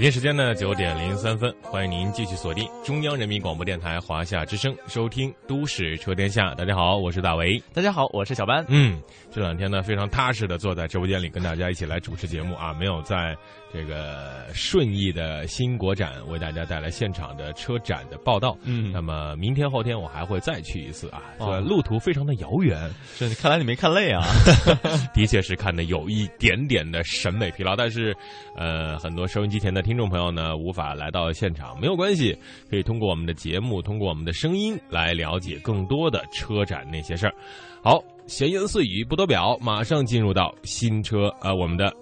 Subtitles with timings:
[0.00, 6.52] 北京时间呢九点零三分，欢迎您继续锁定中央人民广播电台华夏之声，收听《都市车天下》。
[6.54, 7.62] 大家好，我是大为。
[7.74, 8.64] 大家好，我是小班。
[8.68, 8.98] 嗯，
[9.30, 13.36] 这两天呢非常踏实的坐在直播间里跟大家一起来主持节目啊，没有在
[13.72, 18.56] 这个顺义的新国展为大家带来现场的车展的报道。
[18.64, 24.22] 嗯那么明天后天我还会再去一次啊，哦路途非常的遥远，是，看来你没看累啊。
[25.14, 28.16] 的确是看的有一点点的审美疲劳，但是，
[28.56, 32.36] 呃，很多收音机前的听众朋友呢，无法来到现场，没有关系，
[32.68, 37.34] 可以通过我们的节目，通过我们的声音来了解更多的车展那些事儿。
[37.82, 41.92] 好，闲言碎语不多表，马上进入到新车呃我们的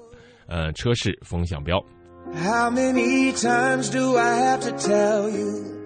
[0.49, 1.79] 呃车市风向标。
[2.35, 5.77] How many times do I have to tell you?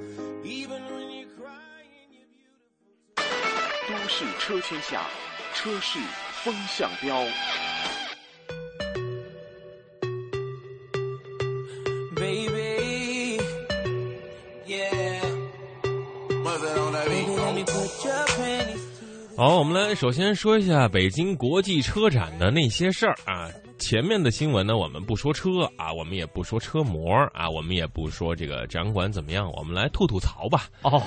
[0.44, 2.26] Even when you're crying, you're
[3.14, 3.88] beautiful.
[3.88, 5.06] 都市车天下，
[5.54, 5.98] 车市
[6.42, 7.22] 风向标。
[12.16, 13.40] Baby,
[14.66, 15.20] yeah.
[19.36, 23.50] 好，我们来首先说一下北京国际车展的那些事儿啊。
[23.82, 30.68] 前面的新闻呢，我们不说车啊，我们也不说车模啊，我们也不说这个展馆怎么样，我们来吐吐槽吧。
[30.82, 31.02] 哦，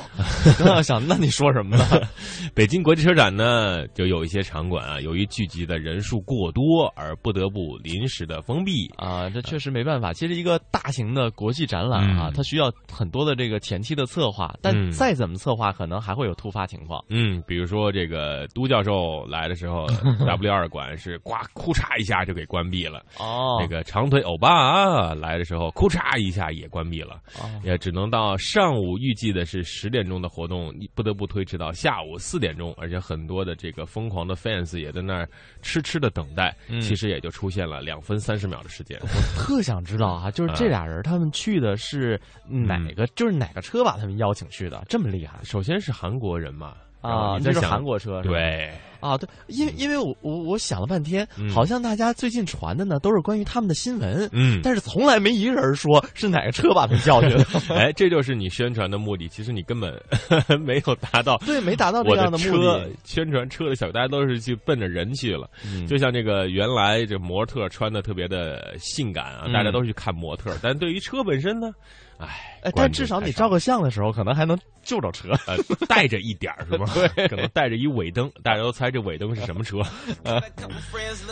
[0.59, 1.85] 刚要想，那你说什么呢？
[2.53, 8.87] 北京国际车展呢，就有一些场馆啊，由于聚集的人数过多，而不得不临时的封闭。
[8.97, 10.11] 啊，这确实没办法。
[10.11, 17.01] 其实一个大型的国际展览啊，嗯它需要很多的这个前期的策划，嗯但再怎么策划，可能还会有突发情况。
[17.07, 19.87] 嗯，比如说这个都教授来的时候，
[20.27, 23.03] W 二馆是呱哭嚓一下就给关闭了。
[23.19, 35.27] 哦那个长腿欧巴啊来的时候，库嚓一下也关闭了，哦也只能到上午预计的是十点钟的活动，你不得不推迟到下午四点钟，而且很多的这个疯狂的 fans 也在那儿
[35.61, 38.99] 痴痴的等待，嗯其实也就出现了两分三十秒的时间。
[39.01, 47.39] 我特想知道啊，就是这俩人他们去的是哪个，就是哪个车把他们邀请去的，这么厉害首先是韩国人嘛，啊？
[47.39, 48.21] 这是韩国车？
[48.21, 57.45] 对，啊，对，因为因为我我我想了半天，嗯好像大家最近传的呢都是关于他们的新闻，嗯，但是从来没一个人说是哪个车把他们叫去的。
[57.75, 59.93] 哎，这就是你宣传的目的，其实你根本
[60.61, 61.37] 没有达到。
[61.45, 62.89] 对，没达到这我样目的车的。
[63.03, 65.49] 宣传车的小，大家都是去奔着人去了。
[65.65, 71.71] 嗯就像这个原来这模特穿的特别的性感啊，嗯大家都去看模特，但对于车本身呢，
[72.17, 75.29] 哎，但至少你照个相的时候，可能还能救着车。
[75.47, 76.85] 呃带着一点儿是吧？
[77.29, 79.79] 可能带着一尾灯，大家都猜这尾灯是什么车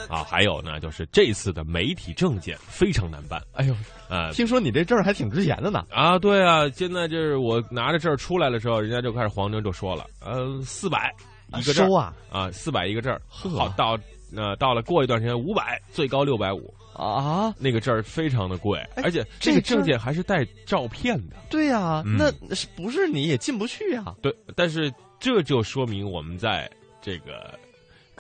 [0.09, 0.23] 啊？
[0.23, 3.75] 还有呢，就是这次的媒体证件非常难办哎呦，
[4.09, 4.31] 啊。
[4.31, 5.85] 听说你这证儿还挺值钱的呢。
[5.89, 11.13] 啊，对啊，现在就是我拿着证儿出来的时候，人家就开始黄牛就说了，呃，四百
[11.57, 13.97] 一个证啊啊，四百一个证好到
[14.35, 17.53] 呃到了过一段时间五百，最高六百五，啊！
[17.59, 21.35] 那个证儿非常的贵，哎而且这个证件还是带照片的。
[21.50, 26.69] 对呀、嗯那是不是你也进不去呀、对，但是这就说明我们在
[27.01, 27.57] 这个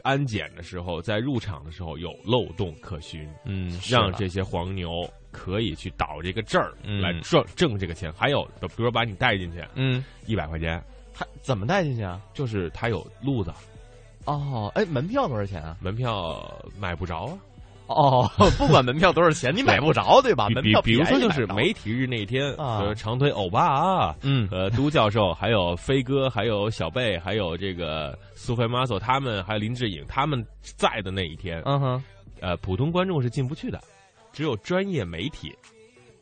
[0.01, 8.11] 安检的时候，在入场的时候有漏洞可循，嗯，让这些黄牛可以去倒这个证儿、嗯来挣挣这个钱。
[8.13, 10.83] 还有，比如说把你带进去嗯，一百块钱，
[11.13, 12.21] 还怎么带进去啊？
[12.33, 13.51] 就是他有路子，
[14.25, 15.77] 哦，哎，门票多少钱啊？
[15.79, 17.37] 门票买不着啊。
[17.87, 20.47] 哦，不管门票多少钱， 你买不着，对吧？
[20.47, 22.79] 比门票比比如说就是媒体日那天，啊。
[22.79, 24.47] 呃，长腿欧巴啊，嗯。
[24.51, 32.03] 呃都教授，还有飞哥，还有小贝，还有这个苏菲玛索他们，还有林志颖他们在的那一天，嗯哼。
[32.39, 33.79] 呃，普通观众是进不去的，
[34.31, 35.53] 只有专业媒体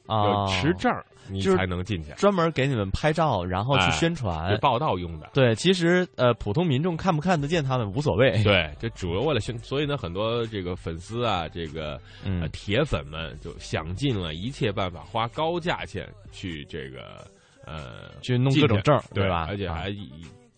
[0.07, 4.57] 啊有持证儿你才能进去，专门给你们拍照，然后去哎宣传是。
[4.57, 5.29] 报道用的。
[5.33, 8.43] 对，其实呃，普通民众看不看得见他们无所谓。
[8.43, 11.93] 对，这主要为了宣，所以呢，很多这个粉丝啊，这个
[12.23, 17.25] 呃嗯，铁粉们就想尽了一切办法，花高价钱去这个
[17.65, 19.47] 呃去弄各种证，对吧？
[19.49, 20.09] 而且啊还一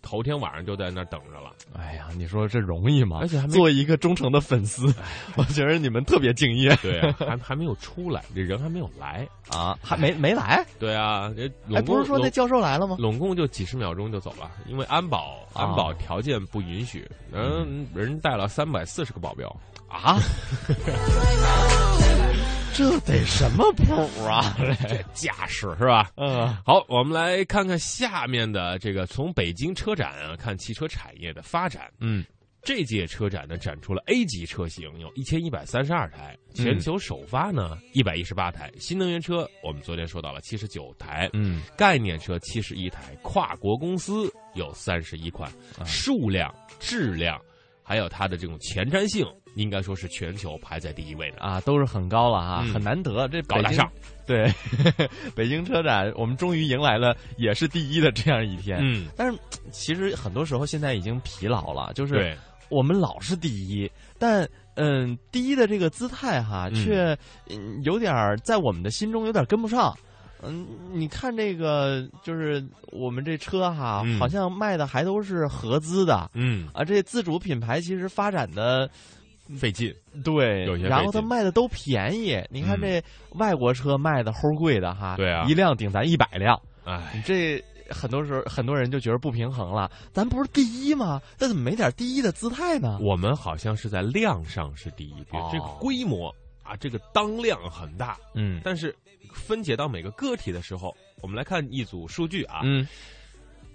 [0.03, 1.51] 头天晚上就在那儿等着了。
[1.75, 3.17] 哎呀，你说这容易吗？
[3.21, 4.94] 而且还没作为一个忠诚的粉丝，
[5.35, 9.27] 我觉得你们特别敬业对啊，还还没有出来，这人还没有来。
[9.50, 10.63] 啊，还没没来？
[10.77, 12.97] 对啊，这哎，不是说那教授来了吗？
[13.00, 19.47] 拢共就几十秒钟就走了，因为安保啊安保条件不允许，人人带了三百四十个保镖。
[19.88, 20.17] 啊，
[22.73, 23.93] 这得什么谱
[24.25, 24.57] 啊？
[24.89, 26.09] 这架势是吧？
[26.17, 31.91] 嗯好，我们来看看下面的这个从北京车展啊看汽车产业的发展。
[31.99, 32.25] 嗯
[32.65, 47.37] 这届车展呢展出了 A 级车型有一千一百三十二台，全球首发呢一百一十八台，新能源车我们昨天说到了七十九台，嗯概念车七十一台，跨国公司有三十一款，啊数量、质量，
[47.83, 51.38] 还有它的这种前瞻性，应该说是全球排在第一位的。
[51.39, 53.27] 啊，都是很高了啊，嗯很难得。
[53.27, 53.91] 这高大上，
[54.25, 54.51] 对，
[55.35, 58.79] 北京车展，我们终于迎来了也是第一的这样一天。
[58.81, 59.38] 嗯，但是
[59.71, 62.38] 其实很多时候现在已经疲劳了，就是，
[62.69, 67.17] 我们老是第一，但嗯，第一的这个姿态哈，嗯却
[67.49, 69.95] 嗯有点在我们的心中有点跟不上。
[70.45, 72.61] 嗯，你看这个，就是
[72.91, 76.83] 我们这车哈，嗯好像卖的还都是合资的嗯，啊。
[76.83, 78.89] 这自主品牌其实发展的
[79.57, 79.94] 费劲，
[80.24, 82.42] 对有些，然后它卖的都便宜。
[82.50, 83.04] 你看嗯这
[83.38, 86.60] 外国车卖的齁贵的哈，对啊一辆顶咱一百辆。
[86.86, 91.22] 哎，你这很多时候很多人就觉得不平衡了，咱不是第一吗？
[91.38, 92.98] 那怎么没点第一的姿态呢？
[93.01, 98.95] 我们好像是在量上是第一，这个规模啊，这个当量很大，嗯但是
[99.34, 102.88] 分解到每个个体的时候，我们来看一组数据啊，嗯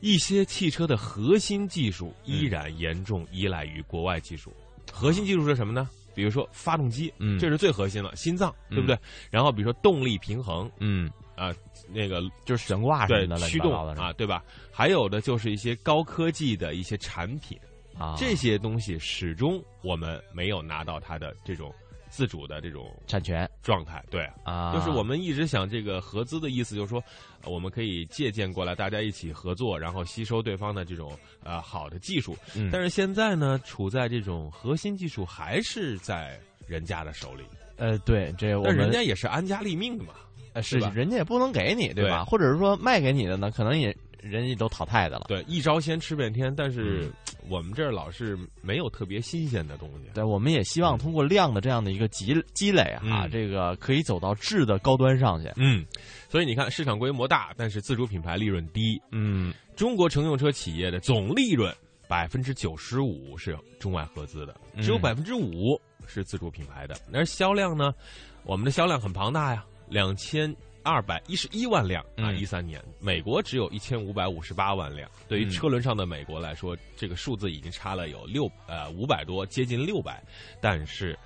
[0.00, 4.52] 一些汽车的核心技术依然严重依赖于国外技术。
[4.92, 5.88] 核心技术是什么呢？
[6.14, 8.98] 比如说发动机，嗯这是最核心了，心脏，嗯对不对？
[9.30, 11.54] 然后比如说动力平衡嗯，啊、
[11.92, 14.42] 那个就是悬挂什对么的，驱动啊，对吧？
[14.72, 17.56] 还有的就是一些高科技的一些产品，
[17.96, 21.72] 啊，这些东西始终我们没有拿到它的这种
[22.18, 24.04] 自主的这种产权状态。
[24.10, 27.00] 对，啊，就是我们一直想这个合资的意思，就是说，
[27.44, 32.36] 呃我们可以借鉴过来，大家一起合作，然后吸收对方的这种呃好的技术。
[32.56, 36.36] 嗯，但是现在呢，处在这种核心技术还是在
[36.66, 37.44] 人家的手里，
[37.76, 40.14] 呃，对，这我们但人家也是安家立命的嘛。
[40.54, 42.24] 呃是吧人家也不能给你，对吧？
[42.24, 45.26] 对或者是说卖给你的呢，可能也人家都淘汰的了。
[45.28, 47.12] 对，一招鲜吃遍天，但是嗯
[47.48, 50.10] 我们这儿老是没有特别新鲜的东西。
[50.14, 55.50] 对，我们也希望通过量的这样的一个积积累哈，嗯这个可以走到质的高端上去。
[55.56, 55.84] 嗯，
[56.28, 59.00] 所以你看，市场规模大，但是自主品牌利润低。
[59.12, 61.74] 嗯中国乘用车企业的总利润
[62.08, 66.96] 百分之九十五是中外合资的，只有嗯百分之五是自主品牌的。
[67.12, 67.94] 而销量呢，
[68.42, 70.54] 我们的销量很庞大呀，两千
[70.88, 72.38] 二百一十一万辆啊，嗯。
[72.38, 75.10] 一三年，美国只有一千五百五十八万辆。
[75.28, 75.50] 对于嗯。
[75.50, 80.22] 车轮上的美国来说，这个数字已经差了有六呃五百多，接近六百，
[80.62, 81.18] 但是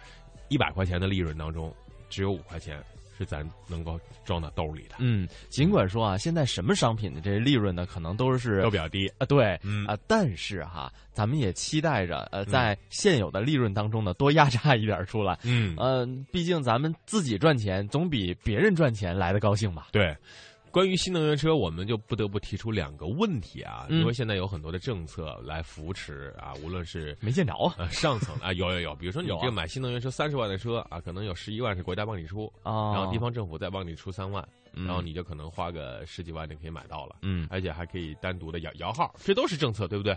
[0.49, 1.73] 一百块钱的利润当中，
[2.11, 2.83] 只有五块钱
[3.23, 9.07] 是咱能够装到兜里的，嗯，尽管说啊，现在什么商品的这利润呢，可能都是都比较低。
[9.19, 15.39] 啊，对，嗯啊，但是哈，咱们也期待着，呃，在现有的利润当中呢，多压榨一点出来。
[15.45, 19.87] 嗯呃、毕竟咱们自己赚钱总比别人赚钱来的高兴吧？
[19.93, 20.17] 对，
[20.73, 24.01] 关于新能源车，我们就不得不提出两个问题啊，嗯。
[24.01, 27.17] 因为现在有很多的政策来扶持啊，无论是。
[27.21, 27.75] 没见着啊。
[27.77, 37.47] 呃，上层啊，有有有，比如说你这个买新能源车三十万的车啊，可能有十一万是国家帮你出，啊，然后地方政府再帮你出三万，嗯，然后你就可能花个十几万就可以买到了，嗯。
[37.51, 40.15] 而且还可以单独的摇摇号，这都是政策，对不对？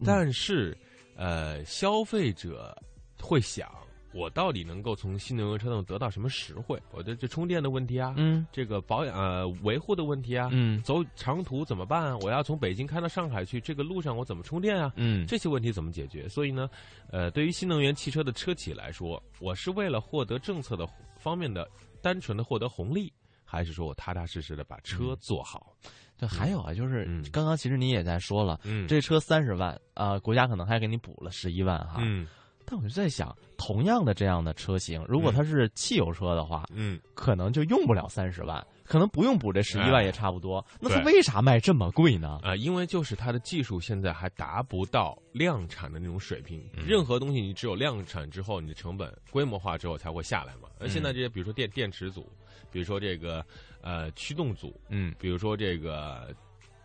[0.00, 0.04] 嗯。
[0.04, 0.76] 但是，
[1.14, 2.76] 呃，消费者
[3.20, 3.70] 会想，
[4.14, 6.80] 我到底能够从新能源车中得到什么实惠？
[6.90, 12.18] 我的这充电的问题啊，嗯这个保养呃维护的问题啊，嗯走长途怎么办啊？
[12.18, 14.92] 我要从北京开到上海去，这个路上我怎么充电啊？
[14.96, 16.28] 嗯这些问题怎么解决？
[16.28, 16.68] 所以呢，
[17.10, 21.68] 呃，对于新能源汽车的车企来说，我是为了获得政策的方面的
[22.00, 23.12] 单纯的获得红利，
[23.44, 25.74] 还是说我踏踏实实的把车做好？
[26.18, 31.96] 对，还有啊，就是嗯刚刚其实你也在说了，嗯这车三十万啊、国家可能还给你补了十一万哈。
[32.00, 32.26] 嗯
[32.64, 40.64] 但我就在想，同样的这样的车型，如果嗯它是汽油车的话，嗯，可能就用不了三十万，可能不用补这十一万哎也差不多。
[40.80, 42.40] 那它为啥卖这么贵呢？
[42.42, 46.62] 啊、因为就是它的技术现在还达不到量产的那种水平。
[46.74, 50.68] 嗯任何东西你只有量产之后，你的成本规模化之后才会下来嘛。
[50.78, 52.30] 而嗯现在这些，比如说电电池组，
[52.70, 53.44] 比如说这个
[53.80, 56.34] 呃驱动组，嗯，比如说这个，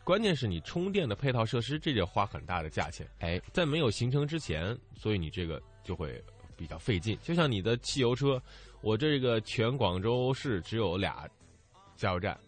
[0.08, 3.06] 关键是你充电的配套设施，这就花很大的价钱。
[3.20, 6.24] 哎，在没有形成之前，所以你这个就会
[6.56, 7.20] 比较费劲。
[7.22, 8.42] 就像你的汽油车，
[8.80, 11.28] 我这个全广州市只有俩
[11.98, 12.40] 加油站，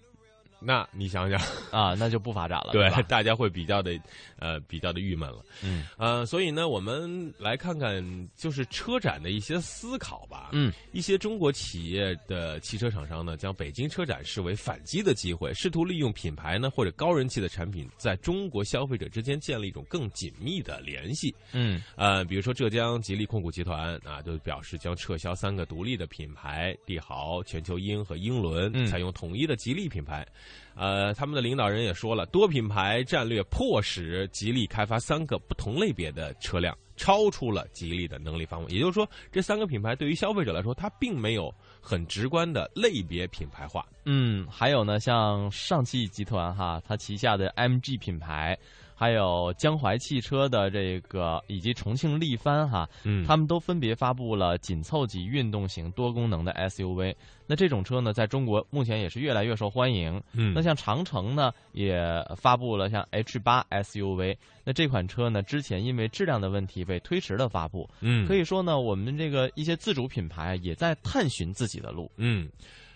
[0.60, 1.40] 那你想想，
[1.72, 2.90] 啊，那就不发展了，对？
[3.04, 3.98] 大家会比较的
[4.38, 5.44] 呃比较的郁闷了。
[5.64, 10.50] 嗯呃，所以呢，我们来看看就是车展的一些思考吧。
[10.52, 21.34] 嗯，一些中国企业的汽车厂商呢，将北京车展视为反击的机会，试图利用品牌呢或者高人气的产品，在中国消费者之间建立一种更紧密的联系。
[21.54, 30.28] 嗯呃，比如说浙江吉利控股集团啊，就表示将撤销三个独立的品牌帝豪、全球鹰和英伦，嗯采用统一的吉利品牌。
[30.76, 38.72] 呃，他们的领导人也说了，多品牌战略迫使吉利开发三个不同类别的车辆，超出了吉利的能力范围。
[38.72, 43.86] 也就是说，这三个品牌对于消费者来说，它并没有很直观的类别品牌化。
[44.06, 48.58] 嗯，还有呢，像上汽集团哈，它旗下的 MG 品牌，
[49.00, 57.16] 还有江淮汽车的这个以及重庆力帆哈，嗯他们都分别发布了紧凑级运动型多功能的 SUV。
[57.48, 60.22] 那这种车呢，在中国目前也是越来越受欢迎。
[60.34, 61.98] 嗯那像长城呢，也
[62.36, 64.36] 发布了像 H 八 SUV。
[64.66, 67.90] 那这款车呢，之前因为质量的问题被推迟了发布。
[68.02, 72.12] 嗯可以说呢，我们这个一些自主品牌也在探寻自己的路。
[72.18, 72.50] 嗯，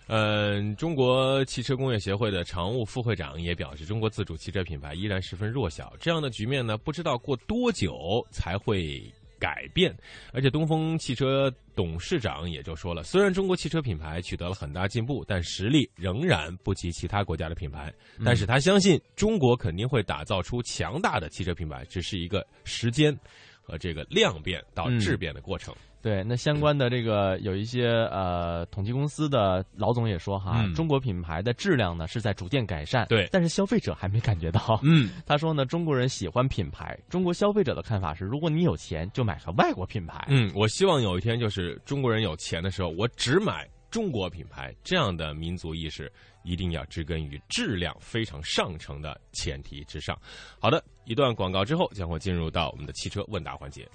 [0.06, 9.02] 呃，中国汽车工业协会的常务副会长也表示，中国自主汽车品牌依然十分弱小，这样的局面呢，不知道过多久才会。
[9.36, 9.94] 改变，
[10.32, 17.92] 而且东风汽车董事长也就说了，虽然中国汽车品牌取得了很大进步，但实力仍然不及其他国家的品牌。
[18.24, 23.14] 但是他相信中国肯定会打造出强大的汽车品牌，只是一个时间
[23.60, 25.74] 和这个量变到质变的过程。
[26.04, 34.78] 对，那相关的这个有一些呃统计公司的老总也说哈，嗯中国品牌的质量呢是在逐渐改善，对但是消费者还没感觉到。
[34.82, 40.22] 嗯，他说呢，中国人喜欢品牌，中国消费者的看法是，如果你有钱，就买个外国品牌。
[40.28, 50.14] 嗯，我希望有一天就是中国人有钱的时候，我只买中国品牌，这样的民族意识一定要植根于质量非常上乘的前提之上。
[50.60, 53.88] 好的，一段广告之后，将会进入到我们的汽车问答环节。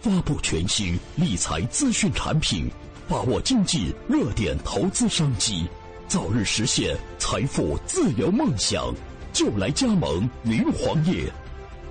[0.00, 2.70] 发布全新理财资讯产品，
[3.08, 5.66] 把握经济热点投资商机，
[6.06, 8.94] 早日实现财富自由梦想，
[9.32, 11.24] 就来加盟云黄业。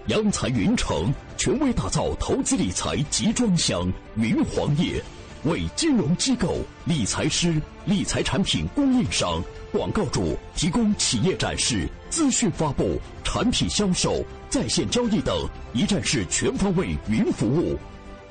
[0.08, 5.04] 洋财云城权威打造投资理财集装箱云黄业，
[5.44, 15.36] 为金融机构、理财师、理财产品供应商、广告主提供企业展示、资讯发布、产品销售、在线交易等
[15.74, 17.78] 一站式全方位云服务。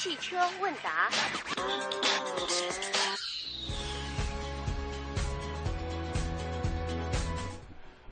[0.00, 1.10] 汽车问答。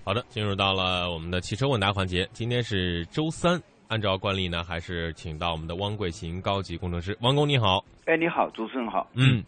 [0.02, 2.28] 好的，进入到了我们的汽车问答环节。
[2.32, 7.16] 今天是周三，按照惯例呢，还是请到我们的汪贵琴高级工程师。
[7.20, 9.08] 汪工你好，哎，你好，主持人好。
[9.14, 9.44] 嗯，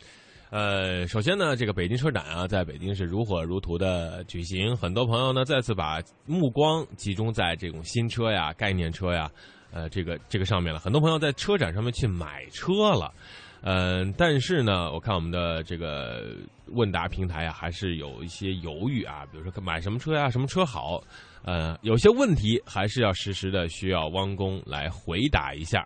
[0.50, 9.28] 呃，首先呢，这个北京车展啊，在北京是如火如荼的举行，很多朋友呢再次把目光集中在这种新车呀、概念车呀，
[9.72, 10.78] 呃，这个这个上面了。
[10.78, 13.12] 很多朋友在车展上面去买车了。
[13.60, 16.28] 嗯、但是呢，我看我们的这个
[16.66, 21.02] 问答平台啊，还是有一些犹豫啊，比如说买什么车呀，什么车好，
[21.42, 25.84] 呃，有些问题还是要实时的需要汪工来回答一下。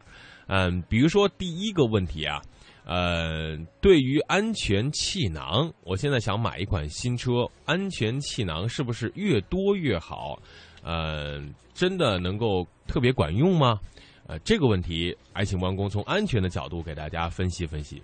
[0.48, 2.42] 嗯，比如说第一个问题啊，
[2.84, 10.38] 呃，对于安全气囊，我现在想买一款新车，安全气囊是不是越多越好？
[10.82, 11.40] 呃，
[11.72, 13.78] 真的能够特别管用吗？
[14.28, 18.00] 呃，这个问题，还请王工从安全的角度给大家分析分析。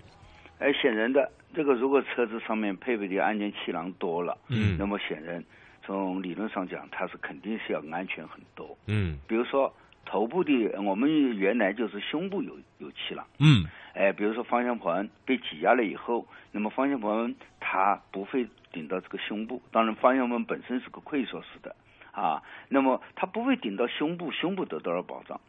[0.59, 5.43] 哎，显然的，这个如果车子上面配备的安全气囊多了，嗯那么显然
[5.85, 8.77] 从理论上讲，它是肯定是要安全很多。
[8.87, 9.73] 嗯比如说
[10.05, 21.75] 头部的，我们原来就是胸部有有气囊，嗯哎，比如说方向盘被挤压了以后，那么方向盘它不会顶到这个胸部，当然方向盘本身是个溃缩式的
[22.19, 25.41] 啊，那么它不会顶到胸部，胸部得到了保障。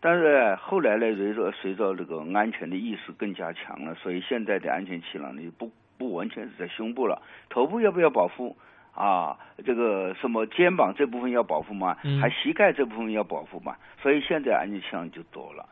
[0.00, 8.56] 但是后来呢，随着随着这个安全的意识更加强了，所以现在的安全气囊呢不不完全是在胸部了，头部要不要保护？
[8.94, 11.96] 啊，这个什么肩膀这部分要保护吗？
[12.02, 13.76] 嗯还膝盖这部分要保护吗？
[14.02, 15.66] 所以现在安全气囊就多了。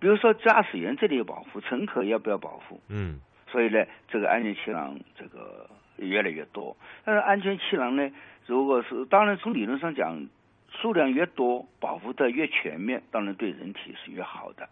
[0.00, 2.80] 比如说驾驶员这里有保护，乘客要不要保护？
[2.88, 5.68] 嗯所以呢，这个安全气囊这个
[6.06, 6.76] 越来越多。
[7.04, 8.10] 但是安全气囊呢，
[8.46, 10.26] 如果是当然从理论上讲，
[10.70, 14.68] 数量越多，保护的越全面，当然对人体是越好的。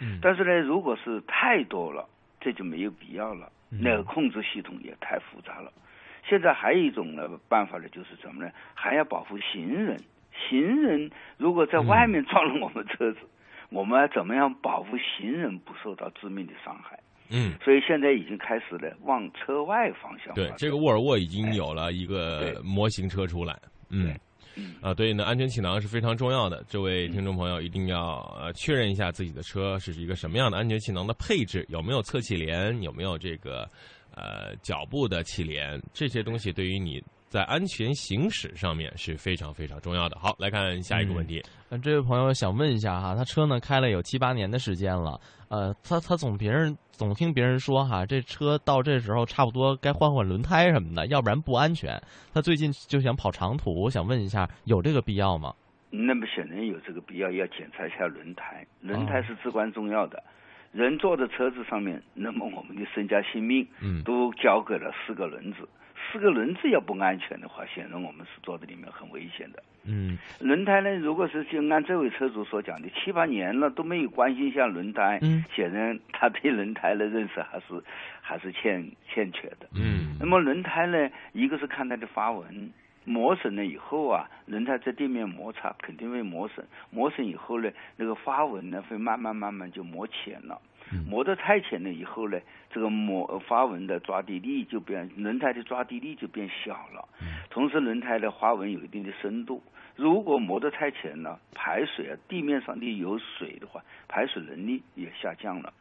[0.00, 2.08] 嗯但是呢，如果是太多了，
[2.40, 3.50] 这就没有必要了。
[3.70, 5.72] 嗯那个控制系统也太复杂了。
[6.24, 8.50] 现在还有一种呢办法呢，就是什么呢？
[8.74, 9.98] 还要保护行人。
[10.48, 13.18] 行人如果在外面撞了我们车子，
[13.70, 17.00] 我们怎么样保护行人不受到致命的伤害？
[17.30, 23.58] 嗯，所以现在已经开始了往车外方向。，对这个沃尔沃已经有了一个模型车出来。
[23.90, 24.14] 嗯
[24.80, 26.64] 啊，对呢，安全气囊是非常重要的。
[26.68, 33.68] 这位听众朋友一定要呃确认一下自己的车是一个什么样的安全气囊的配置，有没有侧气帘，有没有这个
[34.16, 40.18] 呃脚部的气帘，这些东西对于你在安全行驶上面是非常非常重要的。
[40.18, 41.42] 好，来看下一个问题。
[41.68, 52.00] 那这位朋友想问一下哈，他车呢开了有七八年的时间了，呃，他他总别人总听别人说哈，这车到这时候差不多该换换轮胎什么的，要不然不安全。
[52.32, 55.54] 他最近就想跑长途，我想问一下，有这个必要吗？
[55.90, 60.22] 那么显然有这个必要，要检查一下轮胎，轮哦胎是至关重要的。
[60.70, 65.68] 人坐在车子上面，那么我们的身家性命嗯都交给了四个轮子。
[66.10, 69.62] 四个轮子要不安全的话，显然我们是坐在里面很危险的。
[69.84, 77.82] 嗯轮胎呢，如果是就按这位车主所讲的，七八年了都没有关心一下轮胎，嗯显然他对轮胎的认识还是
[78.20, 79.68] 还是欠欠缺的。
[79.74, 82.70] 嗯那么轮胎呢，一个是看它的花纹，
[83.04, 90.60] 磨损了以后啊，轮胎在地面摩擦肯定会磨损，磨损以后呢，那个花纹呢会慢慢慢慢就磨浅了。
[91.08, 97.08] 磨得太浅了以后呢，这个磨呃花纹的抓地力就变，轮胎的抓地力就变小了。
[97.50, 99.62] 同时，轮胎的花纹有一定的深度，
[99.96, 105.72] 如果磨得太浅了，排水啊，地面上的有水的话，排水能力也下降了。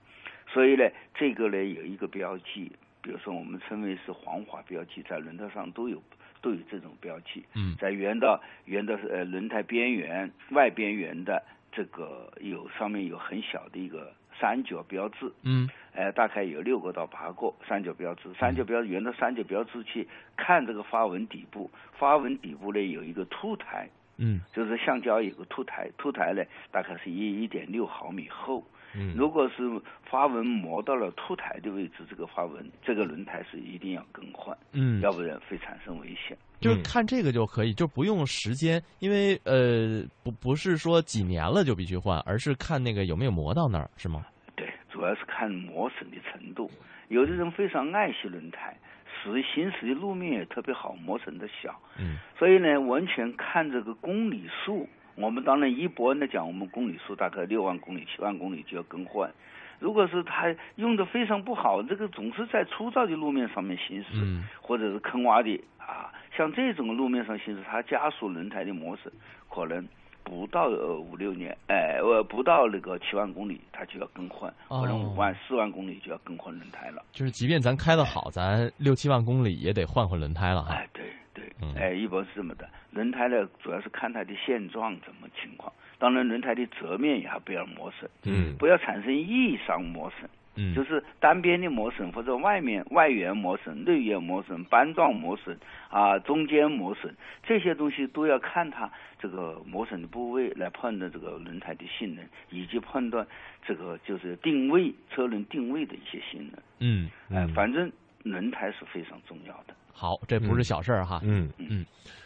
[0.47, 6.01] 所以呢，这个呢有一个标记，比如说我们称为是黄滑标记，在轮胎上都有
[6.41, 7.43] 都有这种标记。
[7.53, 15.69] 嗯在圆的圆的呃轮胎边缘外边缘的这个有上面有很小的一个三角标志，嗯。
[15.93, 24.39] 呃，大概有六个到八个三角标志，三角标沿着三角标志去看这个花纹底部，花纹底部呢有一个凸台，嗯。
[24.53, 28.63] 就是橡胶有个凸台，凸台呢大概是一一点六毫米厚。
[28.95, 29.15] 嗯。
[29.17, 36.37] 如果是花纹磨到了凸台的位置，这个花纹这个轮胎是一定要更换，嗯，要不然会产生危险。
[36.59, 44.25] 就是看这个就可以，就不用时间，因为呃不不是说几年了就必须换，而是看那个有没有磨到那儿，是吗？
[44.55, 46.69] 对，主要是看磨损的程度。
[47.09, 51.73] 有的人非常爱惜轮胎，使行驶的路面也特别好，磨损的小。
[51.97, 54.87] 嗯，所以呢，完全看这个公里数。
[55.15, 59.31] 我们当然一般来讲，我们公里数大概六万公里、七万公里就要更换。
[59.79, 69.11] 如果是他用的非常不好，这个总是在粗糙的路面上面行驶，嗯或者是坑洼的啊，像这种路面上行驶，它加速轮胎的磨损，
[69.49, 69.83] 可能
[70.23, 77.01] 不到呃五六年，哎呃不到那个七万公里，它就要更换，哦可能五万、四万公里就要更换轮胎了。
[77.11, 80.75] 就是即便咱开的好，咱六七万公里也得换换轮胎了哈。
[80.75, 82.69] 哎，对对嗯，哎，一般是这么的。
[82.91, 85.71] 轮胎呢，主要是看它的现状怎么情况。
[85.99, 95.57] 当然，轮胎的侧面也还不要磨损，嗯不要产生异伤磨损，嗯，就是单边的磨损或者外面外缘磨损、内缘磨损、斑状磨损
[95.89, 98.91] 啊、中间磨损这些东西都要看它
[99.21, 103.25] 这个磨损的部位来判断这个轮胎的性能，以及判断
[103.65, 106.59] 这个就是定位车轮定位的一些性能。
[106.79, 107.91] 嗯哎、嗯反正
[108.23, 109.75] 轮胎是非常重要的。
[109.93, 111.21] 好，这不是小事儿哈。
[111.23, 111.85] 嗯嗯，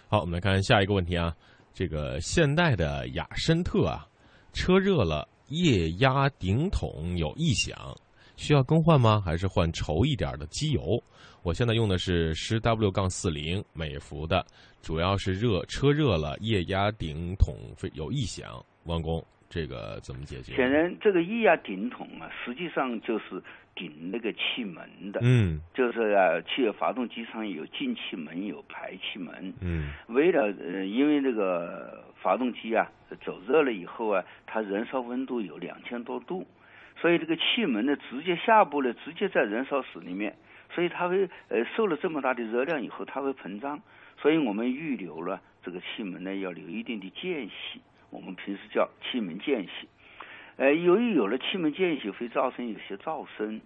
[0.09, 1.33] 好，我们来看下一个问题啊。
[1.73, 4.05] 这个现代的雅绅特啊，
[4.51, 7.77] 车热了，液压顶筒有异响，
[8.41, 9.21] 需要更换吗？
[9.23, 11.01] 还是换稠一点的机油？
[11.43, 14.43] 我现在用的是十 W 杠四零美孚的，
[14.81, 18.63] 主要是热车热了，液压顶筒非有异响。
[18.85, 20.55] 王工这个怎么解决？
[20.55, 23.41] 显然，这个液压顶筒啊，实际上就是
[23.75, 25.19] 顶那个气门的。
[25.23, 29.53] 嗯就是啊，汽车发动机上有进气门，有排气门。
[29.61, 32.89] 嗯为了呃，因为这个发动机啊
[33.23, 36.43] 走热了以后啊，它燃烧温度有两千多度，
[37.01, 40.35] 所以这个气门呢直接下部呢直接在燃烧室里面，
[40.75, 43.81] 所以它会呃受了这么大的热量以后，它会膨胀，
[44.17, 49.89] 所以我们预留了这个气门呢要留一定的间隙，我们平时叫气门间隙。
[50.57, 53.59] 呃，由于有了气门间隙，会造成有些噪声。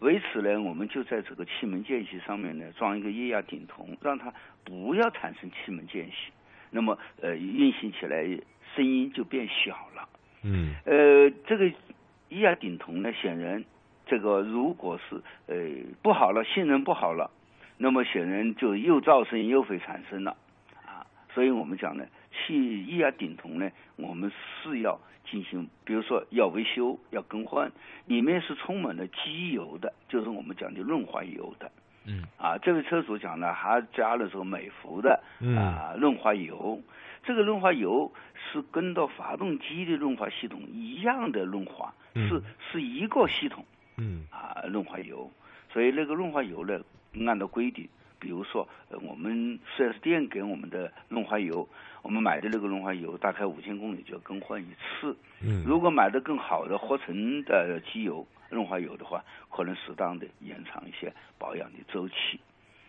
[0.00, 4.30] 为此呢，我们就在这个气门间隙上面呢装一个液压顶筒，让它
[4.62, 6.32] 不要产生气门间隙。
[6.70, 8.22] 那么，呃，运行起来
[8.74, 10.08] 声音就变小了。
[10.42, 11.70] 嗯呃，这个
[12.28, 13.64] 液压顶筒呢，显然
[14.06, 15.56] 这个如果是呃
[16.02, 17.30] 不好了，性能不好了，
[17.78, 20.36] 那么显然就又噪声又会产生了
[20.84, 21.06] 啊。
[21.32, 24.30] 所以我们讲呢，气液压顶筒呢，我们
[24.62, 24.98] 是要
[25.30, 27.70] 进行，比如说要维修、要更换，
[28.06, 31.70] 里面是充满了机油的，就是我们讲的润滑油的。
[32.06, 36.78] 嗯啊，这位车主讲呢，还加了这个美孚的嗯啊润滑油，
[37.22, 43.64] 这个润滑油是跟到发动机的润滑系统一样的润滑，嗯是是一个系统
[43.96, 44.26] 嗯。
[44.30, 45.30] 啊润滑油，
[45.72, 46.80] 所以那个润滑油呢，
[47.26, 51.68] 按照规定，比如说呃我们 4S 店给我们的润滑油，
[52.02, 54.66] 我们买的那个润滑油大概五千公里就要更换一
[55.00, 55.62] 次，嗯。
[55.64, 62.40] 如果买的更好的合成的机油润滑油的话，可能适当的延长一些保养的周期。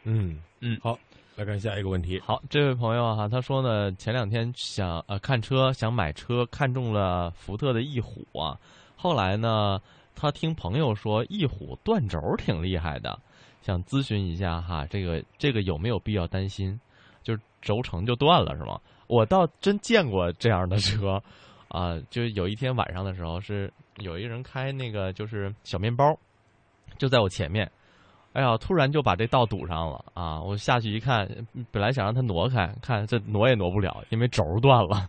[0.04, 0.40] 嗯。
[0.62, 0.80] 嗯。
[0.82, 0.98] 好，
[1.36, 2.20] 来看下一个问题。
[2.20, 8.58] 好，这位朋友哈、他说呢，前两天想呃看车，想买车，看中了福特的翼虎啊。
[8.96, 9.82] 后来呢，
[10.16, 13.20] 他听朋友说翼虎断轴挺厉害的，
[13.62, 16.80] 想咨询一下哈，这个这个有没有必要担心？
[17.24, 18.80] 就是轴承就断了是吗？
[19.08, 21.22] 我倒真见过这样的车，
[21.70, 26.18] 啊，就有一天晚上的时候，是有一个人开那个就是小面包，
[26.98, 27.70] 就在我前面。
[28.34, 30.42] 哎呀，突然就把这道堵上了啊！
[30.42, 31.26] 我下去一看，
[31.72, 35.08] 本来想让他挪开，看这挪也挪不了，因为轴断了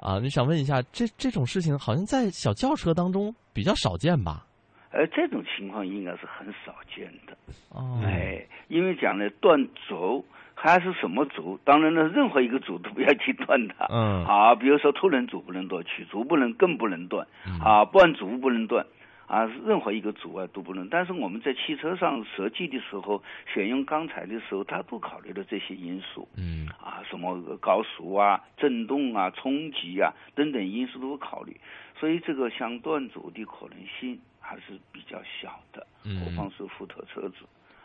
[0.00, 0.18] 啊！
[0.20, 4.44] 你想问一下，这这种事情好像在小轿车当中比较少见吧？
[4.90, 7.36] 呃，这种情况应该是很少见的。
[7.70, 11.58] 哦，哎，因为讲呢，断轴还是什么轴？
[11.64, 13.86] 当然了，任何一个轴都不要去断它。
[13.90, 18.86] 嗯啊，比如说凸轮轴不能断，曲轴不能更不能断，嗯啊，断轴不能断。
[19.28, 20.88] 啊，任何一个阻碍都不能。
[20.88, 26.26] 但是我们在汽车上设计的时候，选用钢材的时候，它都考虑了这些因素。
[26.36, 31.54] 嗯啊，什么高速啊、震动啊、冲击啊等等因素都考虑，
[32.00, 35.86] 所以这个像断轴的可能性还是比较小的。
[36.04, 37.36] 嗯何况是福特车子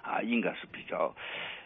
[0.01, 1.13] 啊，应该是比较，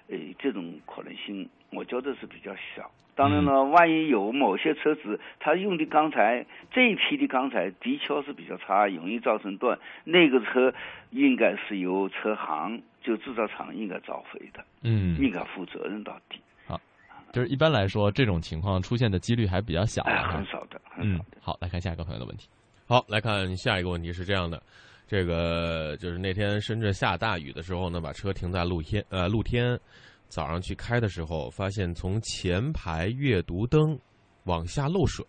[0.07, 2.89] 呃，这种可能性我觉得是比较小。
[3.15, 10.71] 当然了，万一有某些车子它用的钢材这一批的钢材的确是比较差，容易造成断，那个车
[11.09, 16.39] 应该是由车行就制造厂应该召回的，嗯，应该负责任到底。
[16.67, 16.79] 好
[17.33, 20.45] 就是一般来说，这种情况出现的几率还比较小很。
[20.45, 22.47] 少的，很嗯少的。，好，来看下一个朋友的问题。
[22.87, 24.61] 好，来看下一个问题是这样的，
[25.07, 29.77] 这个就是那天深圳下大雨的时候呢，把车停在露天呃露天，
[30.27, 33.97] 早上去开的时候，发现从前排阅读灯
[34.45, 35.25] 往下漏水，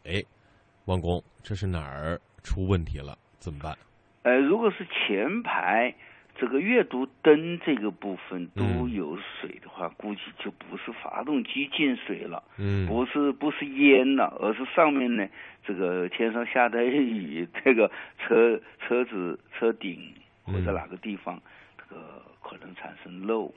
[0.87, 3.17] 王工，这是哪儿出问题了？
[3.39, 3.77] 怎么办？
[4.23, 5.95] 呃，如果是前排
[6.37, 8.93] 这个阅读灯这个部分都嗯。
[8.93, 15.27] 有水的话，估计就不是发动机进水了，嗯，不是不是淹了，而是上面呢
[15.65, 20.75] 这个天上下的雨，这个车车子车顶或者嗯。
[20.75, 21.41] 哪个地方，
[21.77, 23.53] 这个可能产生漏，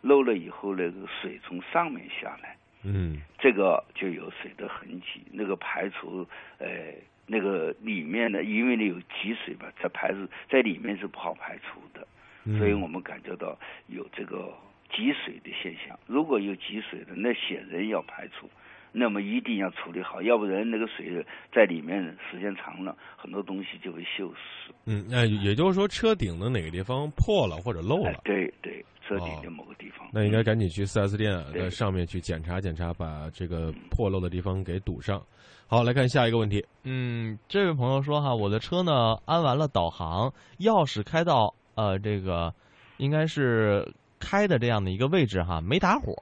[0.00, 2.56] 漏了以后那个水从上面下来。
[2.82, 6.94] 嗯这个就有水的痕迹，那个排除，呃，
[7.26, 12.06] 那个里面呢，因为你有积水吧，在排除在里面是不好排除的，
[12.44, 13.54] 嗯，所以我们感觉到
[13.88, 14.50] 有这个
[14.90, 15.98] 积水的现象。
[16.06, 18.48] 如果有积水的，那显然要排除，
[18.92, 24.72] 那么一定要处理好，要不然那个水在里面时间长了，很多东西就会锈蚀。
[24.86, 30.08] 嗯，那也就是说车顶的哪个地方破了或者漏哎了，，对对，车顶的某个地方。
[30.12, 35.20] 那应该赶紧去 4S 店对的上面去检查检查，把这个破漏的地方给堵上。
[35.66, 36.64] 好，来看下一个问题。
[36.84, 42.52] 嗯，这位朋友说哈，我的车呢安完了导航，钥匙开到呃这个
[42.98, 46.14] 应该是开的这样的一个位置哈，没打火，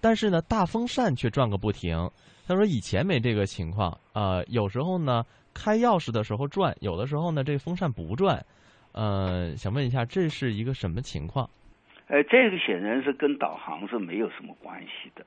[0.00, 2.10] 但是呢大风扇却转个不停。
[2.46, 8.44] 他说以前没这个情况，呃，有时候呢开钥匙的时候转，有的时候呢这个风扇不转。
[8.92, 11.50] 呃，想问一下，这是一个什么情况？
[12.08, 15.24] 呃，这个显然是跟导航是没有什么关系的。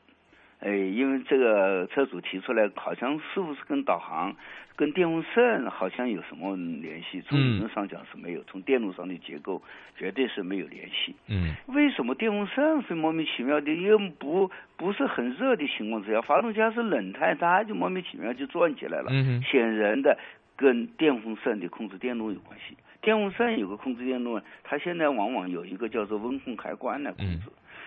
[0.60, 4.36] 哎，因为这个车主提出来，好像是不是跟导航、
[4.76, 7.22] 跟电风扇好像有什么联系？
[7.22, 9.62] 从理论上讲是没有，从电路上的结构
[9.96, 11.16] 绝对是没有联系。
[11.28, 19.10] 嗯，为什么电风扇会莫名其妙的因为不不是很热的情况之下，发动机是冷态，它就莫名其妙就转起来了？
[19.12, 20.18] 嗯显然的
[20.56, 22.76] 跟电风扇的控制电路有关系。
[23.08, 27.43] 电风扇有个控制电路，它现在往往有一个叫做温控开关来控制。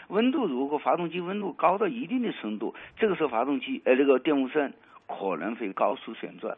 [0.08, 4.72] 温度如果发动机温度高到一定的程度，这个时候发动机呃这个电风扇
[5.06, 6.56] 可能会高速旋转；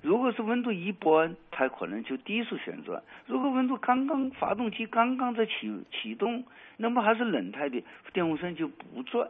[0.00, 3.02] 如果是温度一般，它可能就低速旋转。
[3.26, 5.52] 如果温度刚刚发动机刚刚在启
[5.90, 6.44] 启动，
[6.76, 7.82] 那么还是冷态的，
[8.12, 9.28] 电风扇就不转。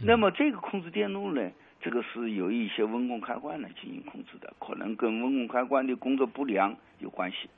[0.00, 7.48] 那么这个控制电路呢，这个是由一些温控开关来进行控制的，可能跟温控开关的工作不良有关系。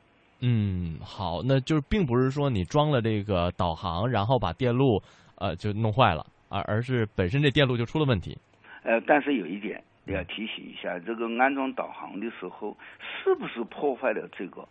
[0.40, 5.02] 嗯，好，那就是并不是说你装了这个导航，然后把电路
[5.36, 8.36] 呃就弄坏了，而而是本身这电路就出了问题。
[8.82, 14.68] 呃，但是有一点要提醒一下，这个安装导航的时候，是不是破坏了这个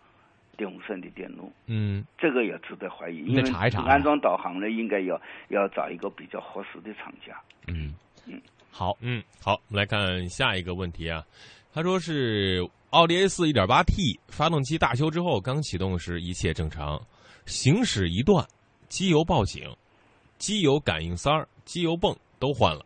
[0.55, 1.51] 电风扇的电路？
[1.65, 7.35] 嗯，这个也值得怀疑，你因为查一查啊安装导航呢，应该要要找一个比较合适的厂家。
[7.67, 7.95] 嗯
[8.27, 11.23] 嗯，好，嗯，好，我们来看下一个问题啊。
[11.75, 17.01] 他说是奥迪 A 四 1.8T 发动机大修之后刚启动时一切正常，
[17.47, 18.45] 行驶一段，
[18.89, 19.67] 机油报警，
[20.37, 22.85] 机油感应塞儿、机油泵都换了，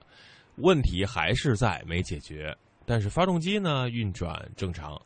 [0.60, 2.56] 问题还是在没解决。
[2.86, 4.98] 但是发动机呢运转正常，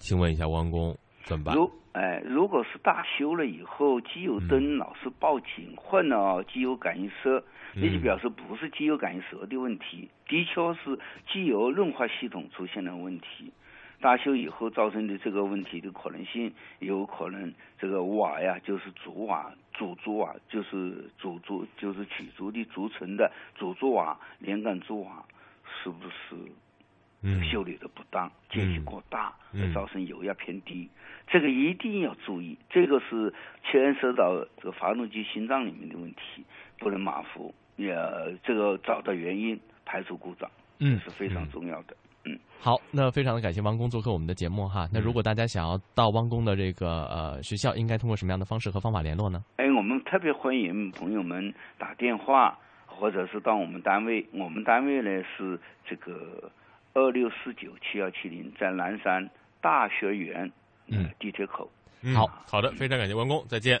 [0.00, 1.54] 请问一下王工怎么办？
[1.54, 7.40] 如哎，如果是大修了以后，机油灯老是报警，换了机油感应塞，
[7.74, 10.98] 那就表示不是机油感应蛇的问题，的确是
[11.32, 13.52] 机油润滑系统出现了问题。
[14.00, 25.22] 大修以后造成的这个问题的可能性，有可能这个瓦呀，就是主瓦、主柱瓦，就是主柱，就是曲柱的组成的主柱瓦、连杆柱瓦，
[25.82, 26.34] 是不是
[27.20, 27.44] 嗯。
[27.44, 29.70] 修理的不当，间隙过大，嗯。
[29.74, 30.88] 造成油压偏低，
[31.26, 36.42] 这个一定要注意，这个是牵涉到这个发动机心脏里面的问题，
[36.80, 37.94] 不能马虎，也
[38.42, 41.94] 这个找到原因，排除故障，嗯是非常重要的。
[42.24, 44.88] 嗯，好，那非常的感谢汪工做客我们的节目哈。
[44.92, 49.44] 那如果大家想要到汪工的这个呃学校，应该通过什么样的方式和方法联络呢？
[49.56, 56.50] 哎，我们特别欢迎朋友们打电话，或者是到我们单位，我们单位呢是这个
[56.92, 59.28] 二六四九七幺七零，在南山
[59.60, 60.50] 大学园
[60.88, 61.70] 嗯地铁口。
[62.02, 63.80] 嗯好好的，非常感谢汪工，再见。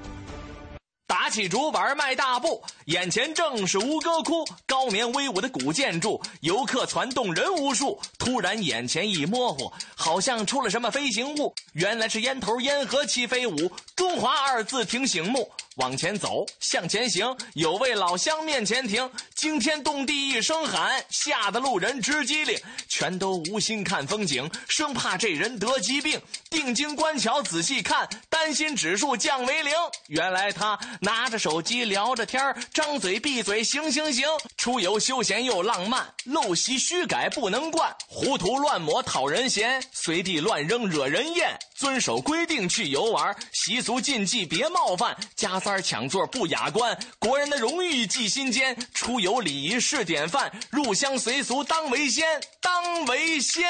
[1.11, 7.99] 打起竹板迈大步，眼前正是吴哥窟，高棉威武的古建筑，游客攒动人无数。
[8.17, 15.51] 突然眼前一模糊，好像出了什么飞行物，原来是烟头烟盒齐飞舞，中华二字挺醒目。
[15.81, 22.55] 往前走，向前行，有位老乡面前停，惊天动地一声喊，吓得路人直机灵，
[22.87, 26.21] 全都无心看风景，生怕这人得疾病。
[26.51, 29.73] 定睛观瞧，仔细看，担心指数降为零。
[30.07, 41.57] 原来他拿着手机聊着天张嘴闭嘴行行行，出游休闲又浪漫，陋习虚改不能惯，糊涂乱抹讨人嫌，随地乱扔惹人厌。
[41.73, 52.25] 遵守规定去游玩，习俗禁忌别冒犯，加塞抢座不雅观，国人的荣誉记心间，出游礼仪是典范，入乡随俗当为先，
[52.59, 53.63] 当为先。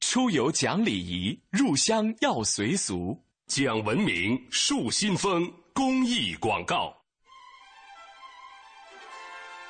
[0.00, 3.24] 出游讲礼仪，入乡要随俗。
[3.46, 6.92] 讲文明树新风公益广告。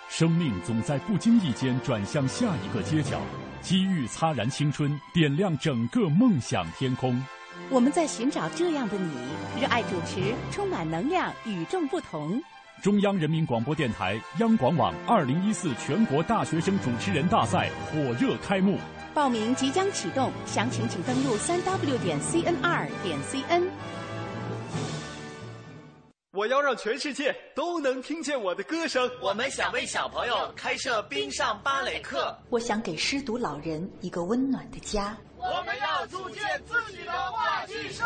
[0.09, 3.21] 生命总在不经意间转向下一个街角，
[3.61, 7.23] 机遇擦燃青春，点亮整个梦想天空。
[7.71, 9.13] 我们在寻找这样的你，
[9.61, 12.43] 热爱主持，充满能量，与众不同。
[12.83, 18.79] 中央人民广播电台央广网二零一四全国大学生主持人大赛火热开幕，
[19.13, 23.65] 报名即将启动，详情请登录三 w 点 cnr 点 cn。
[26.33, 29.11] 我要让全世界都能听见我的歌声。
[29.21, 32.35] 我们想为小朋友开设冰上芭蕾课。
[32.49, 35.15] 我想给失独老人一个温暖的家。
[35.41, 38.05] 我们要组建自己的话剧社。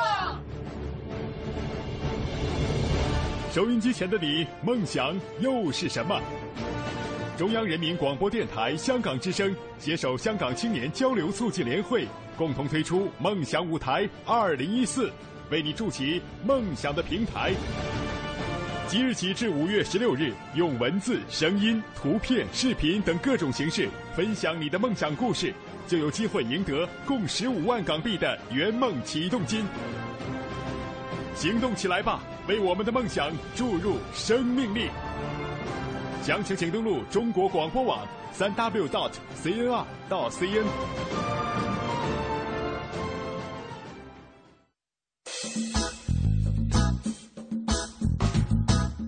[3.51, 6.21] 收音机前的你，梦想又是什么？
[7.39, 15.11] 中央人民广播电台香港之声携手香港青年交流促进联会，共同推出“梦想舞台二零一四”，
[15.51, 17.53] 为你筑起梦想的平台。
[18.89, 25.55] 即日起至五月十六日，用文字、声音、图片、视频等各种形式分享你的梦想故事，
[25.87, 29.65] 就有机会赢得共十五万港币的圆梦启动金。
[31.35, 34.89] 行动起来吧，为我们的梦想注入生命力！
[36.23, 39.11] 详情请登录中国广播网三 w dot
[39.43, 40.65] cnr 到 cn。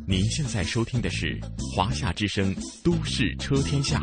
[0.06, 1.38] 您现在收听的是
[1.76, 4.00] 华夏之声《都市车天下》，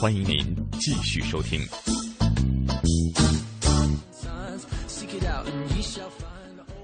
[0.00, 0.38] 欢迎您
[0.80, 1.60] 继续收听。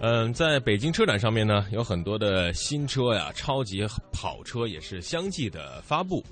[0.03, 6.23] 嗯，在北京车展上面呢，有很多的新车呀，超级跑车也是相继的发布。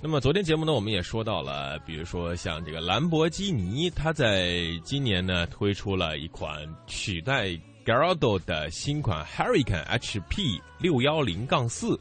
[0.00, 7.50] 那么昨天节目呢，我们也说到了，比如说像这个兰博基尼，它在今年呢推出了一款取代
[7.84, 11.96] Gallardo 的新款 Hurricane HP 六幺零杠四。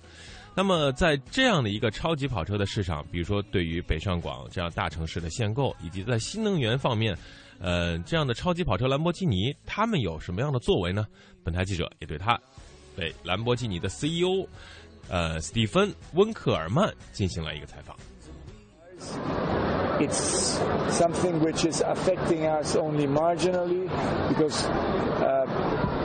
[0.53, 7.17] 那么在这样的一个超级跑车的市场，比如说对于北上广这样大城市的限购，以及在新能源方面。
[7.63, 11.05] 呃，这样的超级跑车兰博基尼，他们有什么样的作为呢？
[11.43, 12.39] 本台记者也对他，
[12.95, 14.47] 对兰博基尼的 CEO，
[15.07, 17.95] 呃，斯蒂芬·温克尔曼进行了一个采访。
[19.99, 20.57] It's
[20.89, 23.87] something which is affecting us only marginally
[24.29, 24.67] because.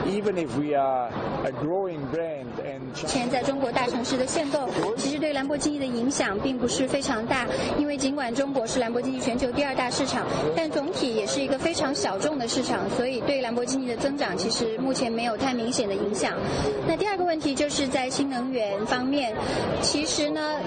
[0.07, 1.09] Even if we are
[1.43, 7.45] a growing brand and 前在中国大城市的限购，其实对兰博基尼的影响并不是非常大，
[7.77, 16.33] 因为尽管中国是兰博基尼全球第二大市场，但总体也是一个非常小众的市场，所以对兰博基尼的增长其实目前没有太明显的影响。
[16.87, 19.33] 那第二个问题就是在新能源方面，
[19.81, 20.59] 其实呢，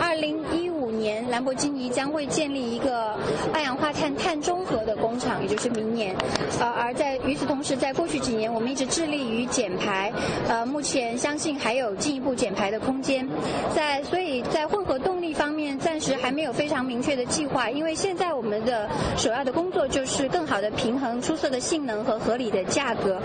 [0.00, 3.16] 二零一五年兰博基尼将会建立一个
[3.54, 6.14] 二氧化碳碳中和的工厂，也就是明年。
[6.60, 10.12] 呃，而在与此同时，在过去几年，我们一直致力于减排，
[10.46, 13.26] 呃，目前相信还有进一步减排的空间。
[13.74, 23.22] 在所以，在混合动力方面，暂时还没有非常明确的计划，因为现在我们的首要的工作就是更好的平衡出色的性能和合理的价格。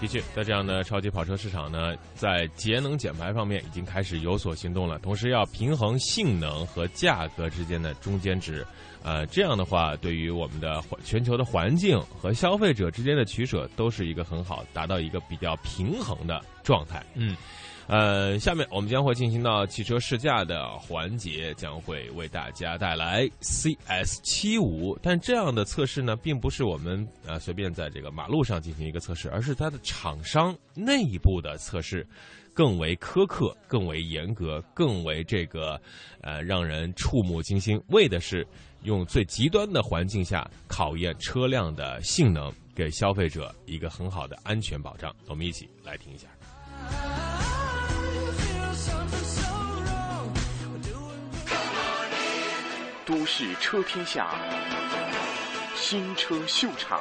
[0.00, 8.64] 的确，在这样的超级跑车市场呢，在节能减排方面已经开始有所行动了，同时要平衡性能和价格之间的中间值。
[9.02, 17.02] 呃，这样的话，对于我们的全球的环境和消费者之间的取舍，都是一个很好达到一个比较平衡的状态。
[17.14, 17.36] 嗯，
[17.88, 24.98] 呃，下面我们将会进行到汽车试驾的环节，将会为大家带来 CS 七五。
[25.02, 32.06] 但这样的测试呢，并不是我们呃随便在这个马路上进行一个测试，而是它的厂商内部的测试。
[32.52, 35.78] 更为苛刻，更为严格，更为这个，
[36.22, 37.78] 呃，让人触目惊心。
[37.88, 38.46] 为的是
[38.82, 45.14] 用最极端的环境下考验车辆的性能，给消费者一个很好的安全保障。
[45.28, 46.26] 我们一起来听一下。
[53.04, 54.28] 都市车天下，
[55.74, 57.00] 新车秀场。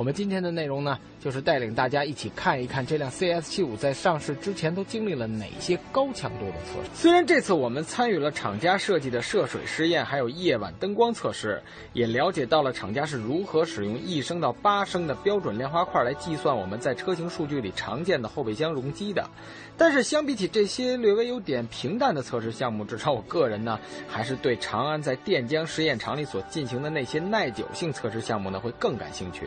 [0.00, 6.88] 我们今天的内容呢，就是带领大家一起看一看这辆 CS 七五在上市之前都经历了哪些高强度的测试。
[6.94, 19.28] 虽然这次我们参与了厂家设计的涉水试验，还有夜晚灯光测试，也了解到了厂家是如何使用一升到八升的标准量化块来计算我们在车型数据里常见的后备箱容积的。
[19.76, 29.46] 但是相比起这些略微有点平淡的测试项目，至少我个人呢，还是对长安在电浆试验场里所进行的那些耐久性测试项目呢，会更感兴趣。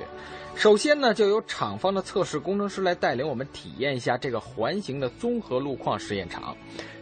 [0.55, 6.55] 首先呢，就由厂方的测试工程师来带领我们体验一下这个环形的综合路况试验场。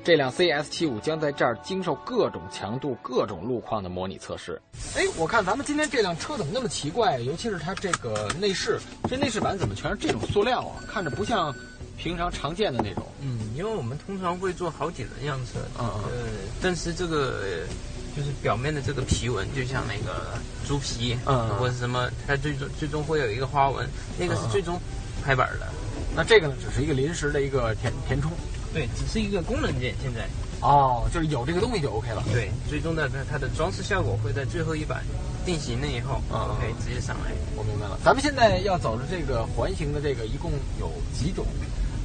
[0.04, 4.60] 这辆 CS75 将在这儿经受各种强度、各种路况的模拟测试。
[4.96, 7.20] 哎，我看咱们今天这辆车怎么那么奇怪？
[7.20, 10.82] 尤其是它这个内饰，这内饰板怎么全是这种塑料啊？
[10.88, 11.54] 看着不像
[11.98, 13.06] 平常常见的那种。
[13.22, 15.60] 嗯，因为我们通常会做好几轮样车。
[15.80, 16.04] 嗯嗯。
[16.06, 16.28] 呃，
[16.64, 17.68] 但是这个。
[18.16, 20.38] 就是表面的这个皮纹，就像那个
[20.68, 23.88] 猪皮，嗯，或者什么，它最终最终会有一个花纹，
[24.18, 24.80] 那个是最终
[25.24, 25.68] 拍板的。
[26.16, 28.32] 那这个呢，只是一个临时的一个填填充。
[28.74, 29.96] 对，只是一个功能键。
[30.02, 30.28] 现在
[30.62, 32.24] 哦，就是有这个东西就 OK 了。
[32.32, 35.04] 对，最终的它它的装饰效果会在最后一版
[35.46, 37.32] 定型了以后，嗯，OK，直接上来。
[37.56, 38.00] 我明白了。
[38.04, 41.46] 咱们现在要走的这个环形的这个，一共有几种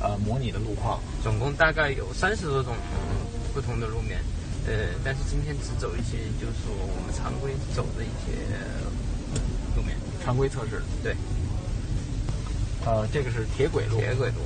[0.00, 1.00] 呃模拟的路况？
[1.22, 2.74] 总共大概有三十多种
[3.52, 4.20] 不同的路面。
[4.66, 4.72] 呃，
[5.04, 8.34] 但是今天只走一些，就是说我们常规走的一些
[9.76, 10.82] 路面，常规测试。
[11.04, 11.14] 对。
[12.84, 13.96] 呃，这个是铁轨路。
[13.98, 14.42] 铁轨路。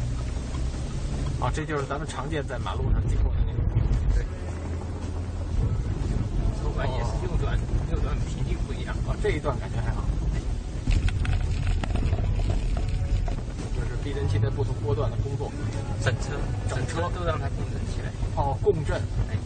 [1.42, 3.64] 啊，这就是咱们常见在马路上经过的那种。
[4.14, 4.24] 对。
[6.62, 7.58] 后边也是右转，
[7.90, 8.94] 右转频率不一样。
[9.08, 10.04] 啊，这一段感觉还好。
[13.72, 15.50] 就是避震器在不同波段的工作。
[16.04, 16.36] 整车，
[16.68, 18.12] 整车都让它共振起来。
[18.36, 19.00] 哦，共振。
[19.30, 19.36] 哎。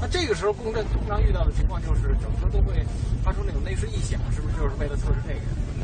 [0.00, 2.86] 那这个时候共振通常遇到的情况就是整车都会
[3.24, 5.40] 发出那种内饰异响，是不是就是为了测试这个？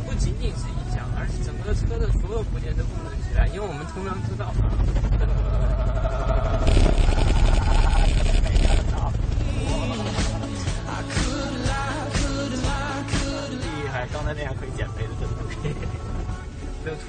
[0.06, 4.54] 不仅仅是异响，而且整个车的所有部件都共振起来，因为我们通常知道。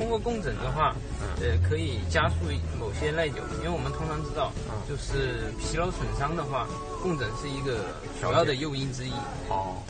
[0.06, 0.96] 通过共振的话，
[1.42, 2.36] 呃，可以加速
[2.80, 4.52] 某些耐久，因为我们通常知道，
[4.88, 6.68] 就是疲劳损伤的话，
[7.02, 7.80] 共振是一个
[8.22, 9.12] 主要的诱因之一。
[9.50, 9.82] 哦，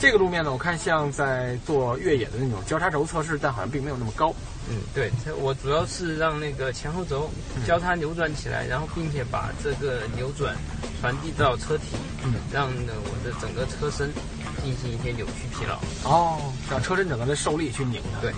[0.00, 4.34] 这个路面呢，我看像在做越野的那种交叉轴测试，但好像并没有那么高。
[4.68, 7.30] 嗯，对，我主要是让那个前后轴
[7.64, 10.56] 交叉扭转起来，然后并且把这个扭转
[11.00, 11.84] 传递到车体，
[12.24, 14.12] 嗯，让呢我的整个车身
[14.60, 15.78] 进行一些扭曲疲劳。
[16.02, 18.20] 哦，让车身整个的受力去拧它。
[18.20, 18.34] 对。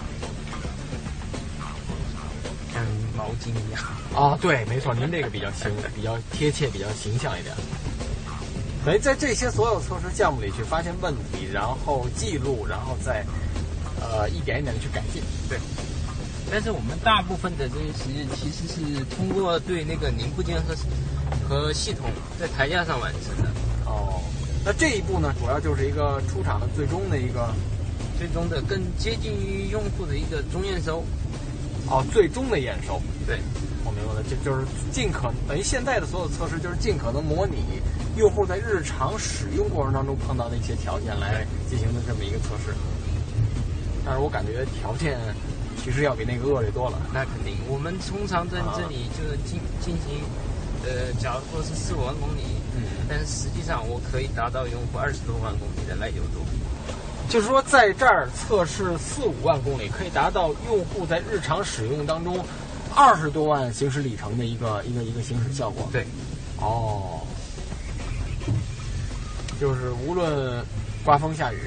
[3.13, 3.83] 像毛巾一样
[4.15, 7.55] 啊，对，没错，您这个比较形，比较贴切，比较形象一点。
[8.85, 13.25] 等于在这些所有测试项目里去发现问题，然后记录，然后再
[14.01, 15.23] 呃一点一点的去改进。
[15.49, 15.59] 对。
[16.51, 20.75] 但是我们大部分的这些实验其实是通过对那个零部件和
[21.49, 23.51] 和系统在台架上完成的。
[23.87, 24.21] 哦。
[24.65, 27.55] 那这一步呢，主要就是一个出厂的最终的一个，
[28.19, 31.05] 最终的更接近于用户的一个终验收。
[31.93, 33.38] 哦，最终的验收，对，
[33.84, 37.82] 我明白了，这就是尽可能等于现在的所有测试，就是尽可能模拟
[38.16, 42.72] 用户在日常使用过程当中碰到的一些条件来进行的这么一个测试。
[44.07, 45.20] 但是我感觉条件
[45.84, 46.97] 其实要比那个恶劣多了。
[47.12, 50.24] 那肯定，我们通常在这里就是进进行，
[50.88, 56.40] 呃，假如说是四五万公里，嗯，但是实际上我可以达到用户二十多万公里的耐久度。
[57.29, 62.45] 就是说，在这儿测试四五万公里，可以达到用户在日常使用当中
[62.95, 65.89] 二十多万行驶里程的一个一个一个行驶效果。
[65.91, 66.05] 对，
[66.59, 67.20] 哦，
[69.59, 70.62] 就是无论
[71.05, 71.59] 刮风下雨，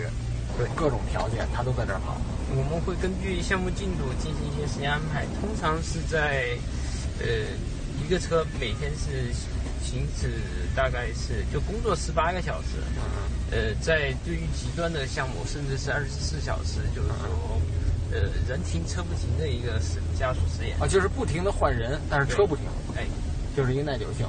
[0.56, 2.16] 对各种条件，它都在这儿跑。
[2.52, 6.56] 我们会根据项目进度进行一些时间安排，通常是在
[7.20, 7.26] 呃
[8.06, 9.34] 一个车每天是
[9.84, 10.30] 行驶
[10.76, 12.78] 大概是就工作十八个小时。
[12.98, 13.36] 嗯。
[13.52, 17.62] 呃，在对于极端的项目，甚至是二十四小时，就是说，
[18.12, 22.66] 呃，人停车不停的一个实加速实验啊，就是不停的换人，但是车不停，
[22.96, 23.06] 哎，
[23.56, 24.26] 就是一个耐久性。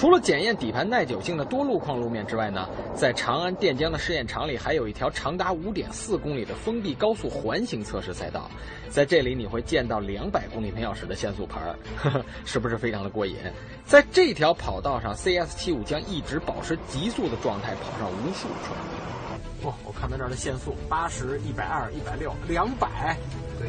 [0.00, 8.50] 除了检验底盘耐久性的多路况路面之外呢，在长安电江的试验场里，还有一条长达五点四公里的封闭高速环形测试赛道。
[8.88, 11.60] 在这里，你会见到两百公里每小时的限速牌，
[12.00, 13.36] 呵呵是不是非常的过瘾？
[13.84, 19.68] 在这条跑道上，CS 七五将一直保持极速的状态，跑上无数圈。
[19.68, 23.14] 哇，我看到这儿的限速八十一百二、一百六、两百，
[23.58, 23.68] 对，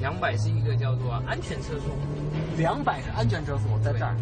[0.00, 1.90] 两百是一个叫做安全车速，
[2.56, 4.14] 两百是安全车速，在这儿。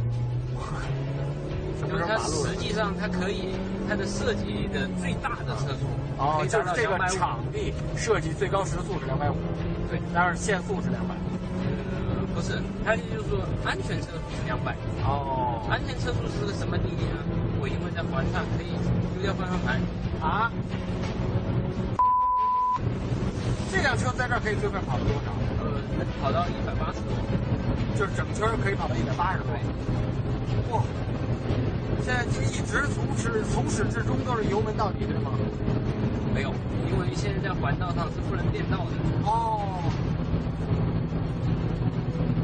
[1.83, 3.55] 就是它实际上它可以，
[3.89, 5.87] 它的设计的最大的车速
[6.19, 9.37] 哦，就是这个场地设计最高时速是两百五，
[9.91, 11.15] 对，但是限速是两百。
[11.65, 14.75] 呃，不是，它就是说安全车速是两百。
[15.05, 17.19] 哦，安全车速是个什么定义呢？
[17.61, 18.73] 我因为在环上可以
[19.15, 19.81] 丢掉方向盘
[20.21, 20.51] 啊。
[23.73, 25.33] 这辆车在这儿可以最快跑到多少？
[25.59, 25.67] 呃，
[25.99, 27.11] 能跑到一百八十多，
[27.99, 29.51] 就是整圈可以跑到一百八十多。
[30.71, 30.83] 哇！
[32.05, 35.31] 现在就一直从始从始至终都是油门到底，对吗？
[36.35, 36.53] 没有，
[36.91, 38.93] 因为现在在环道上是不能变道的。
[39.25, 39.61] 哦。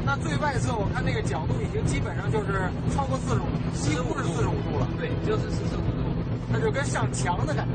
[0.05, 4.87] 那最外侧我看那个角度已经基本上就是超过四十五，几乎是四十五度了。
[4.97, 6.03] 对，就是四十五度，
[6.51, 7.67] 那就跟上墙的感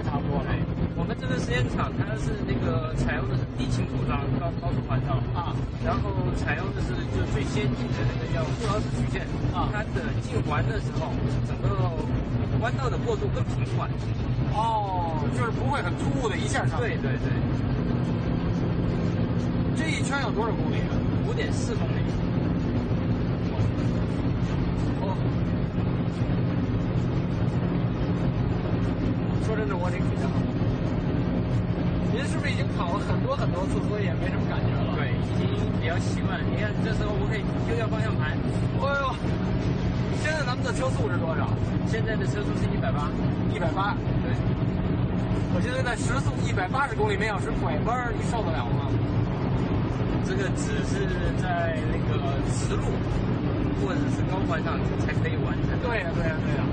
[1.20, 11.10] 这个实验场它是那个采用的是地勤组装高高速环道啊，然后采用的是就最先进的那个叫布劳斯曲线啊，它的进环的时候
[11.48, 11.68] 整个
[12.60, 13.90] 弯道的过渡更平缓。
[14.54, 16.78] 哦，就是不会很突兀的一下上。
[16.80, 17.28] 对对对。
[19.76, 20.80] 这一圈有多少公里？
[21.28, 22.00] 五点四公里。
[33.84, 34.96] 车也没什么感觉了。
[34.96, 38.32] 对已经比较习惯了你看这时候我可以丢掉方向盘。
[38.32, 39.04] 哎呦
[40.24, 41.48] 现在咱们的车速是多少？
[41.86, 43.10] 现在的车速是一百八。
[43.52, 43.94] 一百八？
[44.24, 44.32] 对。
[45.54, 48.88] 我现在在时速一百八十公里每小时拐弯你受得了吗？
[50.26, 51.06] 这个只是
[51.38, 52.18] 在那个
[52.50, 52.82] 直路
[53.78, 54.74] 或者是高速上
[55.06, 56.66] 才可以完成对呀对呀对呀。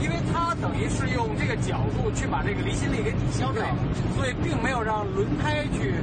[0.00, 3.66] 因为它等于是用这个角度去把这个离心力给抵消掉，
[4.16, 5.94] 所以并没有让轮胎去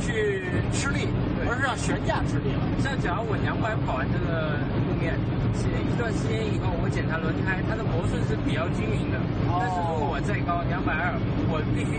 [0.00, 0.42] 去
[0.72, 1.06] 吃力，
[1.46, 2.62] 而是让悬架吃力了。
[2.82, 4.58] 像假如我两百跑完这个
[4.88, 5.14] 路面，
[5.62, 9.18] 一段时间以后我检查轮胎，它的磨损是比较均匀的。
[9.46, 11.14] 但是如果我再高两百二，
[11.52, 11.92] 我必须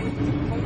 [0.50, 0.58] 通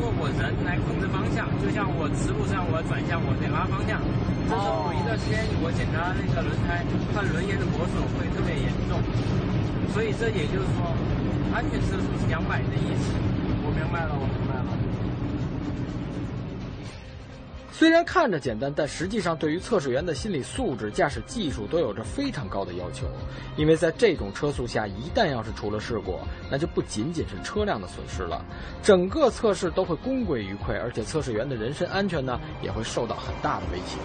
[0.64, 4.00] 来控制方向，就像我直路上我转向，我得拉方向。
[4.48, 6.80] 这时候一段时间我检查那个轮胎，
[7.12, 8.96] 它轮沿的磨损会特别严重。
[9.92, 10.94] 所以这也就是说，
[11.52, 13.12] 安全车速是两百的意思。
[13.64, 14.24] 我明白了，我
[17.78, 23.06] 虽然看着简单，但实际上对于测试员的心理素质、驾驶技术都有着非常高的要求。
[23.56, 26.18] 因为在这种车速下，一旦要是出了事故，
[26.50, 28.44] 那就不仅仅是车辆的损失了，
[28.82, 33.96] 整个测试都会功亏一篑，而且测试员的人身安全呢，也会受到很大的威胁。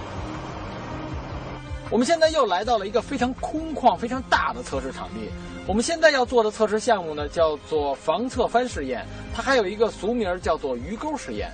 [1.90, 5.32] 我们现在又来到了一个非常空旷、非常大的测试场地。
[5.66, 9.04] 我们现在要做的测试项目呢，叫做防侧翻试验，
[9.34, 11.52] 它还有一个俗名叫做鱼钩试验。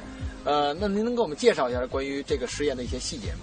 [0.50, 3.42] 呃，那您能给我们介绍一下关于这个实验的一些细节吗？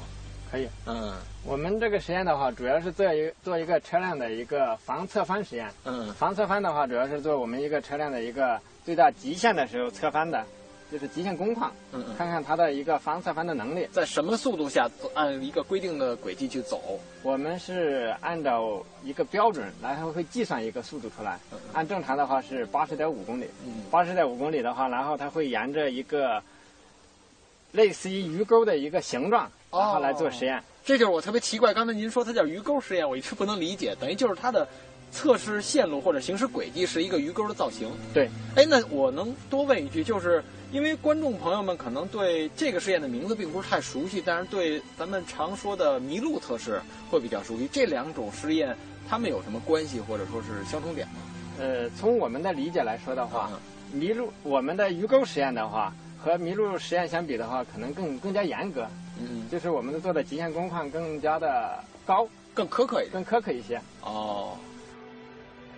[0.51, 0.67] 可以。
[0.87, 5.71] 嗯，我们这个实验的话，主要是做一做一个车辆的一个防侧翻实验。
[5.85, 10.45] 嗯，防侧翻的话，主要是做我们一个车辆的一个最大极限的时候侧翻的。
[10.91, 16.99] 就是极限工况，嗯嗯，看看它的一个防侧翻的能力，在什么速度下按一个规定的轨迹去走？
[17.25, 21.41] 我们是按照一个标准，然后会计算一个速度出来。
[21.73, 23.49] 按正常的话是八十点五公里，
[23.91, 26.41] 八十点五公里的话，然后它会沿着一个
[27.73, 30.63] 类似于鱼钩的一个形状，然后来做实验。
[30.85, 34.67] 这就是我特别奇怪，刚才您说它叫鱼钩实验，我一直不能理解，等于就是它的。
[35.13, 37.89] 测试线路或者行驶轨迹是一个鱼钩的造型。
[38.13, 40.43] 对，哎，那我能多问一句，就是
[40.73, 47.69] 因为观众朋友们可能对这个实验的名字并不是太熟悉，但是对咱们常说的麋鹿测试会比较熟悉。
[47.73, 48.77] 这两种实验
[49.09, 51.15] 它们有什么关系，或者说是相同点吗？
[51.61, 53.51] 呃，从我们的理解来说的话，
[53.95, 55.95] 麋鹿我们的鱼钩实验的话，
[56.27, 58.85] 和麋鹿实验相比的话，可能更更加严格。
[59.21, 63.81] 嗯，就是我们做的极限工况更加的高，更苛刻一点，更苛刻一些。
[64.03, 64.59] 哦。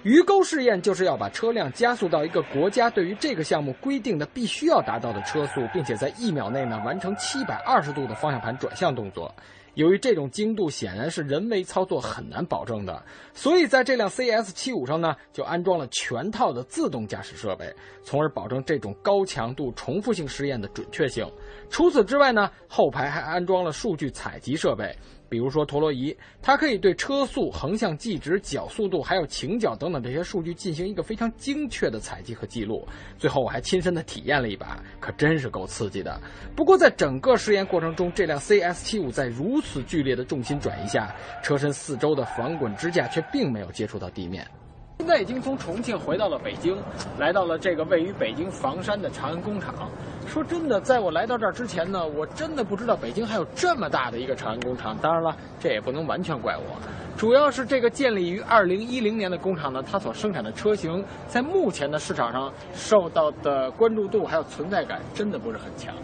[0.05, 9.31] 鱼钩试验就是要把车辆加速到一个国家对于这个项目规定的必须要达到的车速，并且在一秒内呢完成七百二十度的方向盘转向动作。
[9.79, 13.01] 由于这种精度显然是人为操作很难保证的，
[13.33, 17.73] 所以在这辆 CS 七五上呢就安装了全套的自动驾驶设备，
[18.03, 21.25] 从而保证这种高强度重复性试验的准确性。
[21.71, 24.93] 除此之外呢，后排还安装了数据采集设备。
[25.29, 32.87] 比如说陀螺仪，它可以对车速、横向计值、角速度，还有倾角等等这些数据进行一个非常精确的采集和记录。
[33.19, 36.21] 最后我还亲身的体验了一把，可真是够刺激的。
[36.57, 44.47] 不过在整个试验过程中，这辆 CS75 在如此剧烈的重心转移下，车身四周的防滚支架却并没有接触到地面。
[44.99, 46.77] 现在已经从重庆回到了北京，
[47.19, 49.73] 来到了这个位于北京房山的长安工厂。
[50.27, 54.99] 说真的，在我来到这儿之前呢，我真的不知道北京还有这么大的一个长安工厂。
[55.01, 56.77] 当然了，这也不能完全怪我，
[57.17, 65.95] 主要是这个建立于二零一零年的工厂呢，它所生产的车型在目前的市场上受到的关注度还有存在感真的不是很强。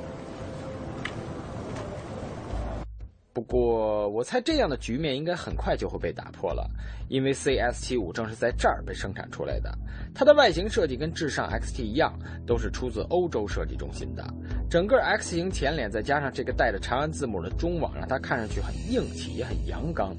[3.34, 6.70] 不过，我猜这样的局面应该很快就会被打破了，
[7.08, 9.76] 因为 CS 七五正是在这儿被生产出来的。
[10.14, 12.16] 它的外形设计跟至上 XT 一样，
[12.46, 14.24] 都是出自欧洲设计中心的。
[14.70, 20.14] 整个 X 型前脸再加上这个带着长安字母的中网，让它看上去很硬气，也很阳刚。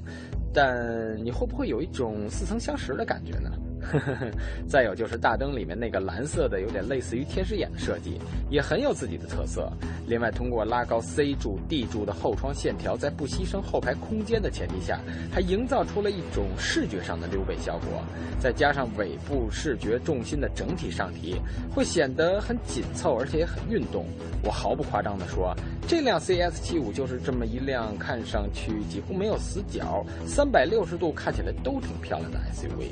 [0.52, 3.50] 但你会不会有一种似曾相识的感觉呢？
[4.68, 8.20] 再有就是大灯里面那个蓝色的，有点类似于天使眼的设计，
[8.50, 9.70] 也很有自己的特色。
[10.06, 15.00] 另外，通过拉高 C 柱、D 柱的后窗线条，在不牺牲后排空间的前提下，
[15.32, 18.02] 还营造出了一种视觉上的溜背效果。
[18.40, 21.36] 再加上尾部视觉重心的整体上提，
[21.74, 24.06] 会显得很紧凑，而且也很运动。
[24.42, 25.54] 我毫不夸张地说，
[25.88, 32.90] 这辆 CS 七五就是这么一辆看上去几乎没有死角、三百六十度看起来都挺漂亮的 SUV。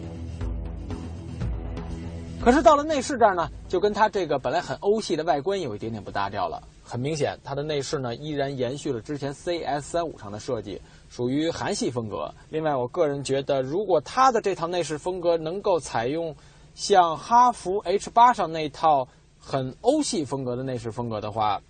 [2.44, 6.62] 可是到了内饰这儿呢，就跟它这个本来很欧系的外观有一点点不搭调了。
[6.82, 10.78] 很明显，它的内饰呢依然延续了之前 CS 三五上的设计，
[11.08, 12.30] 属于韩系风格。
[12.50, 16.36] 另外，我个人觉得，如果它的这套内饰风格能够采用
[16.74, 21.62] 像哈弗 H 八上那套很欧系风格的内饰风格的话，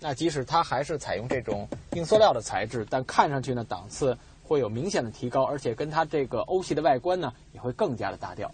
[0.00, 4.16] 那即使它还是采用这种硬塑料的材质，但看上去呢档次。
[4.44, 8.50] 会有明显的提高，而且跟它这个欧系的外观呢也会更加的搭调。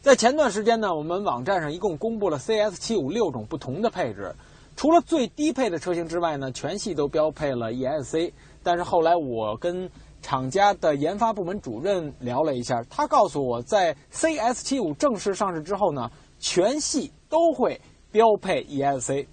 [0.00, 4.34] 在前段时间呢，我们网站上一共公布了 CS75 六种不同的配置，
[4.74, 8.32] 除了最低配的车型之外呢，全系都标配了 ESC。
[8.62, 9.90] 但是后来我跟
[10.22, 17.78] 厂家的研发部门主任聊了一下，他告诉我在 CS75 正式上市之后呢，全系都会
[18.10, 19.26] 标配 ESC。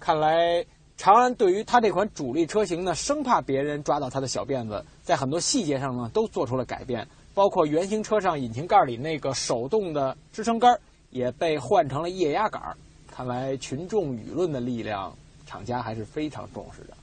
[0.00, 0.64] 看来
[0.96, 10.78] 长安对于它这款主力车型呢，生怕别人抓到它的小辫子，在很多细节上呢都做出了改变，包括原型车上引擎盖里那个手动的支撑杆
[11.10, 12.62] 也被换成了液压杆。
[13.10, 15.14] 看来群众舆论的力量，
[15.44, 16.94] 厂家还是非常重视的。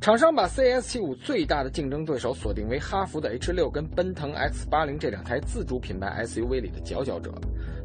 [0.00, 7.32] 厂商把 CS75 最大的竞争对手锁定为哈弗的 H6 跟奔腾 X80 这两台自主品牌 SUV 里的佼佼者。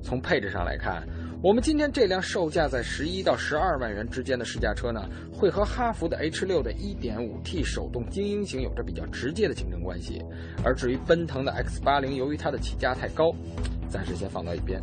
[0.02, 1.06] 从配置上来看，
[1.44, 10.22] 我们今天这辆售价在十一到十二万元之间的试驾车呢，会和哈弗的 H6 的 1.5T 手动精英型有着比较直接的竞关系。
[10.64, 13.32] 而至于奔腾的 X80，由于它的起价太高，
[13.90, 14.82] 暂时先放到一边。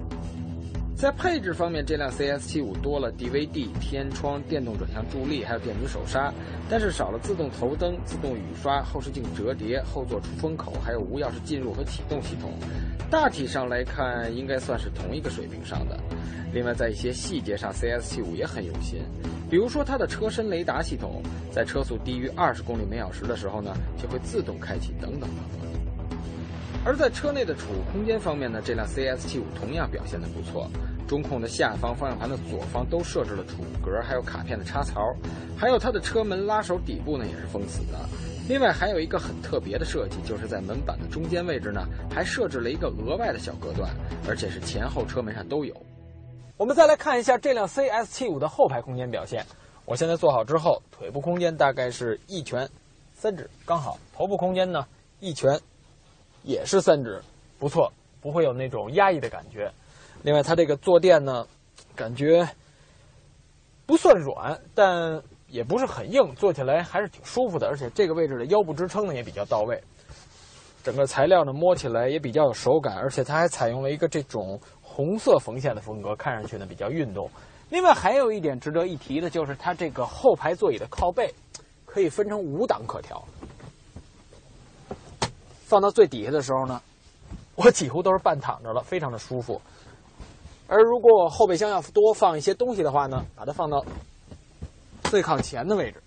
[1.05, 6.33] 在配置方面，这辆 CS75 多了 DVD、天窗、电动转向助力，还有电子手刹，
[6.67, 12.55] 但是少了自动头灯、自动雨刷、后视镜折叠、后座出风口，还有无钥匙进入和启动系统。
[13.11, 16.01] 大体上来看，应该算是同一个水平上的。
[16.55, 19.03] 另外，在一些细节上，CS75 也很用心，
[19.51, 25.71] 比如说它的车身雷达系统，在车速低于二十公里每小时的时候呢，就会自动开启，等等等等。
[26.87, 30.67] 而在车内的储物空间方面呢，这辆 CS75 同样表现得不错。
[31.07, 35.15] 中控的下方、方向盘的左方都设置了储物格，还有卡片的插槽，
[35.57, 37.99] 还有它的车门拉手底部呢也是封死的。
[38.49, 43.91] 另外还有一个很特别的设计，就是在门板的中间位置呢，还设置了一个额外的小隔断，
[44.29, 45.75] 而且是前后车门上都有。
[46.57, 49.45] 我们再来看一下这辆 CS75 的后排空间表现。
[49.85, 52.69] 我现在坐好之后，腿部空间大概是一拳
[53.15, 54.87] 三指刚好，头部空间呢
[55.21, 55.59] 一拳。
[56.43, 57.23] 也是三指，
[57.59, 57.91] 不错，
[58.21, 59.73] 不会有那种压抑的感觉。
[60.25, 61.47] 另外，它这个坐垫呢，
[61.95, 62.49] 感觉
[63.85, 67.69] 不算软，但也不是很硬，坐起来还是挺舒服的。
[67.69, 69.79] 而且这个位置的腰部支撑呢也比较到位，
[70.83, 77.31] 整个材料呢摸起来也比较有手感，而且它还采用了一个这种红色缝线的风格，看上去呢比较运动。
[77.69, 81.31] 另外还有一点值得一提的就是它这个后排座椅的靠背
[81.85, 83.23] 可以分成五档可调。
[85.67, 86.81] 放到最底下的时候呢，
[87.57, 89.61] 我几乎都是半躺着了，非常的舒服。
[90.67, 93.85] 而如果我后备箱要多放一些东西的话呢，把它放到
[95.05, 96.03] 最靠前的位置，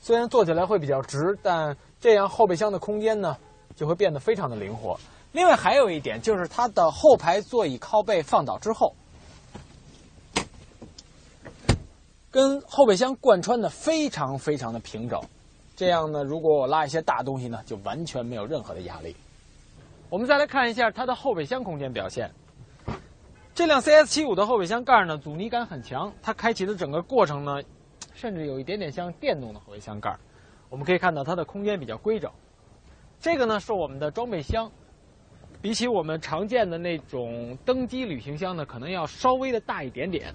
[0.00, 3.36] 虽然坐起来会比较直，但这样后备箱的空间呢
[3.76, 4.98] 就会变得非常的灵活。
[5.32, 8.92] 另外还有一点就是它的后排座椅靠背放倒之后，
[12.30, 15.20] 跟后备箱贯穿的非常非常的平整。
[15.76, 19.14] 这样呢，如果我拉一些大东西呢，就完全没有任何的压力。
[20.10, 22.28] 我们再来看一下它的后备箱空间表现。
[23.58, 27.60] 这辆 CS75 的后备箱盖呢，阻尼感很强，它开启的整个过程呢，
[28.14, 30.16] 甚至有一点点像电动的后备箱盖。
[30.68, 32.30] 我们可以看到它的空间比较规整。
[33.18, 34.70] 这个呢是我们的装备箱，
[35.60, 40.32] 比起我们常见的那种登机旅行箱呢，可能要稍微的大一点点。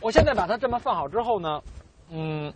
[0.00, 1.62] 我现在把它这么放好之后呢，
[2.08, 2.50] 嗯。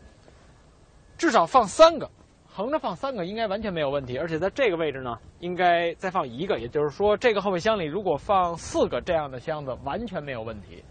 [1.18, 2.11] 至少放三个，
[2.57, 4.16] 横着放三个应该完全没有问题。
[4.16, 10.84] 而且在这个位置呢，应该再放一个，也就是说，这个后备箱里如果放四个这样的箱子，完全没有问题。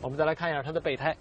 [0.00, 1.16] 我们再来看一下它的备胎，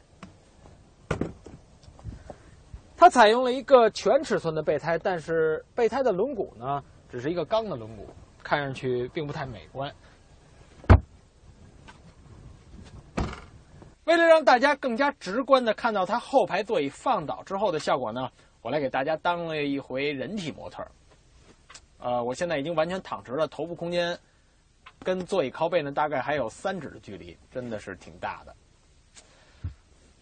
[2.98, 8.02] 它采用了一个全尺寸的备胎，但是备胎的轮毂呢，只是一个钢的轮毂，
[8.42, 9.94] 看上去并不太美观。
[14.06, 18.30] 为了让大家更加直观的看到它后排座椅放倒之后的效果呢，
[18.64, 20.84] 我来给大家当了一回人体模特。
[22.00, 24.18] 呃，我现在已经完全躺直了，头部空间
[25.04, 28.56] 跟座椅靠背呢大概还有三指的距离，真的是挺大的，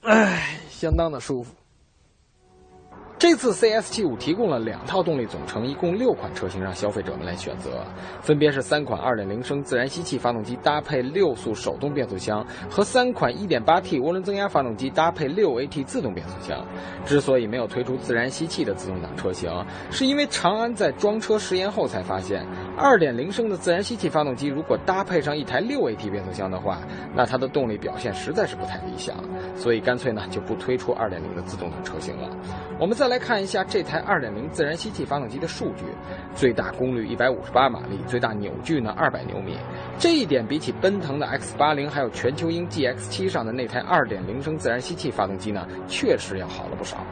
[0.01, 1.55] 唉，相当的舒服。
[3.21, 7.85] 这次 CS75 提供了两套动力总成，一共六款车型让消费者们来选择，
[8.19, 16.65] 分别是三款2.0升自然吸气发动机搭配六速手动变速箱，和三款 1.8T 涡轮增压发动机搭配 6AT 自动变速箱。
[17.05, 19.51] 之所以没有推出自然吸气的自动挡车型，
[19.91, 22.43] 是因为长安在装车实验后才发现
[22.75, 26.79] ，2.0升的自然吸气发动机如果搭配上一台 6AT 变速箱的话，
[27.15, 29.15] 那它的动力表现实在是不太理想，
[29.55, 32.27] 所以干脆呢就不推出2.0的自动挡车型了。
[32.79, 35.83] 我们再来看一下这台2.0自然吸气发动机的数据：
[36.33, 39.57] 最大功率158马力，最大扭矩呢200牛米。
[39.99, 47.05] 这一点比起奔腾的 X80 还有全球鹰 GX7 上的那台2.0升自然吸气发动机呢，确实要好了不少。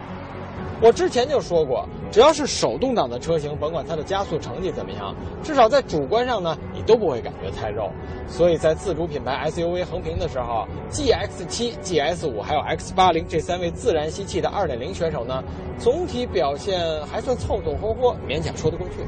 [0.82, 5.14] 我之前就说过，只要是手动挡的车型，甭管它的加速成绩怎么样，
[5.44, 7.90] 至少在主观上呢，你都不会感觉太肉。
[8.30, 15.44] 所以在自主品牌 SUV 横屏的时候，GX 七、GS 五还有 X 八零这三位自然吸气的2.0选手呢，
[15.78, 19.04] 总体表现还算凑凑合合，勉强说得过去。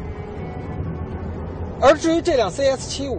[1.81, 3.11] 而至于这辆 CS75，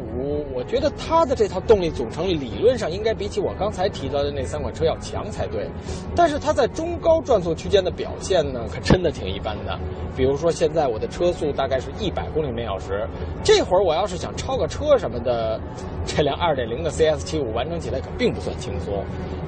[0.54, 5.68] 我觉得它的这套动力总成理论上应该比起我刚才提到的那三款车要强才对，
[6.14, 9.76] 但是它在中高转速区间的表现呢，可真的挺一般的。
[10.16, 13.04] 比如说现在我的车速大概是一百公里每小时，
[13.42, 15.60] 这会儿我要是想超个车什么的，
[16.06, 19.02] 这辆2.0的 CS75 完成起来可并不算轻松。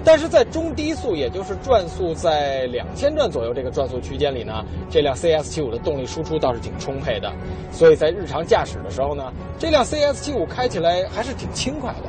[0.07, 7.33] 但是在中低速，也就是转速在两千转左右这个转速区间里呢，这辆 CS75 的动力输出倒是挺充沛的，
[7.71, 12.09] 所以在日常驾驶的时候然后呢，这辆 CS75 开起来还是挺轻快的。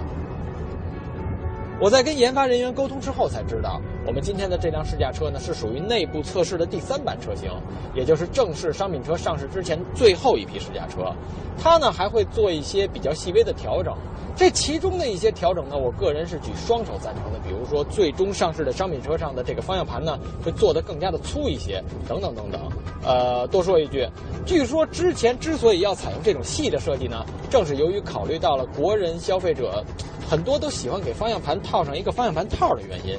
[1.77, 7.49] 我在跟研发人员沟通之后才知道，我们今天的这辆试驾车呢是属于内部测试的第三版车型，
[7.95, 11.11] 也就是正式商品车上市之前最后一批试驾车。
[11.57, 13.95] 它呢还会做一些比较细微的调整，
[14.35, 17.39] 这其中的一些调整呢，我个人是举双手赞成的。
[17.39, 22.61] 比如说，最终上市的商品车上的这个方向盘呢，会做得更加的粗一些，等等等等。
[23.03, 24.07] 呃，多说一句，
[24.45, 29.83] 据说之前之所以要采用这种细的设计呢，正是由于考虑到了国人消费者。
[30.27, 33.15] 很多都喜欢给方向盘套上一个方向盘套的原因，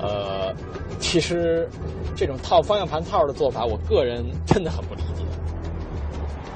[0.00, 0.54] 呃，
[1.00, 1.68] 其实
[2.16, 5.24] 这种套方向盘套的做法，我个人真的很不理解。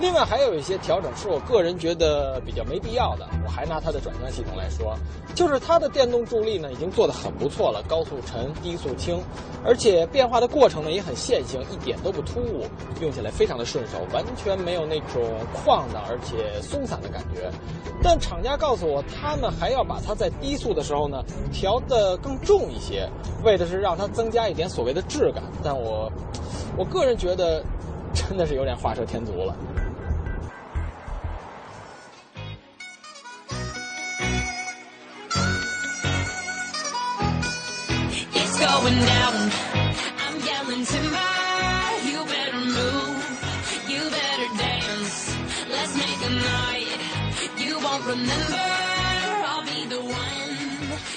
[0.03, 3.29] 另外还有一些调整是我个人觉得比较没必要的。
[3.47, 4.97] 我还拿它的转向系统来说，
[5.33, 9.23] 就是它的电动助力呢已经做得很不错了，高速沉，低速轻，
[9.65, 12.67] 而且变化的过程呢也很线性，一点都不突兀，
[13.01, 15.23] 用起来非常的顺手，完全没有那种
[15.55, 17.49] 晃荡而且松散的感觉。
[18.03, 21.23] 但厂家告诉我，他们还要把它在低速的时候呢
[21.53, 23.09] 调得更重一些，
[23.45, 25.45] 为的是让它增加一点所谓的质感。
[25.63, 26.11] 但我
[26.77, 27.63] 我个人觉得，
[28.13, 29.55] 真的是有点画蛇添足了。
[38.63, 39.35] Going down.
[40.23, 41.31] I'm yelling timber.
[42.09, 43.19] You better move.
[43.93, 45.37] You better dance.
[45.75, 46.91] Let's make a night.
[47.59, 48.67] You won't remember.
[49.51, 50.53] I'll be the one.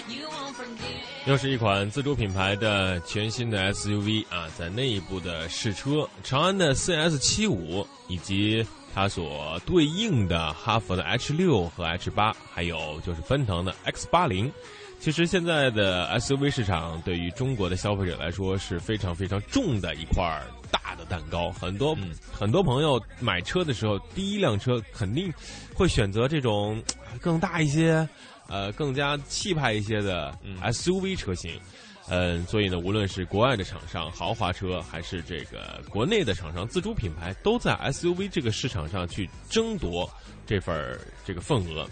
[0.10, 1.04] You won't forget.
[1.28, 14.52] 又是一款自主品牌的全新的 SUV 啊，在内部的试车，长安的 CS75 以及它所对应的哈弗的 H6 和 H8，还有就是奔腾的 X80。
[15.00, 20.42] 其实现在的 SUV 市场对于中国的消费者来说是非常非常重的一块
[20.72, 21.52] 大的蛋糕。
[21.52, 21.96] 很多
[22.32, 25.32] 很多朋友买车的时候，第一辆车肯定
[25.76, 26.82] 会选择这种
[27.22, 28.08] 更大一些、
[28.48, 31.60] 呃更加气派一些的 SUV 车型。
[32.08, 40.08] 嗯，所以呢，无论是国外的厂商豪华车，还是这个国内的厂商自主品牌，都在 SUV 这个市场上去争夺
[40.46, 41.88] 这份这个份额。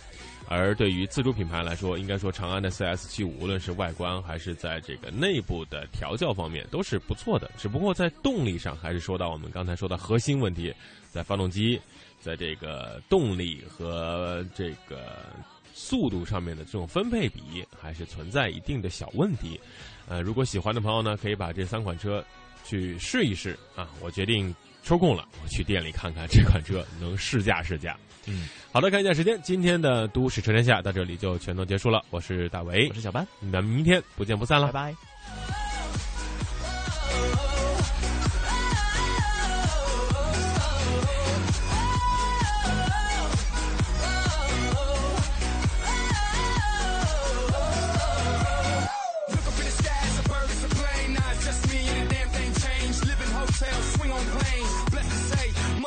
[0.53, 7.49] 而对于自主品牌来说，应该说长安的 CS75，无论是外观还是在这个内部的调教方面都是不错的。
[7.57, 10.73] 只不过在动力上，还是说到我们刚才说的核心问题，
[11.09, 11.81] 在发动机，
[12.19, 15.25] 在这个动力和这个
[15.73, 19.59] 速度上面的这种分配比，还是存在一定的小问题。
[20.07, 22.23] 呃，如果喜欢的朋友呢，可以把这三款车
[22.63, 23.89] 去试一试啊。
[24.01, 27.97] 我决定抽空了，我去店里看看这款车，能试驾试驾。
[28.25, 32.03] 嗯，好的，看一下时间，今天的都市车天下到这里就全都结束了。
[32.09, 34.95] 我是大为，我是小班，那明天不见不散了，拜拜。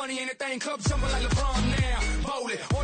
[0.07, 0.59] money ain't a thing.
[0.59, 2.06] Club jumping like LeBron now.
[2.37, 2.76] Holy.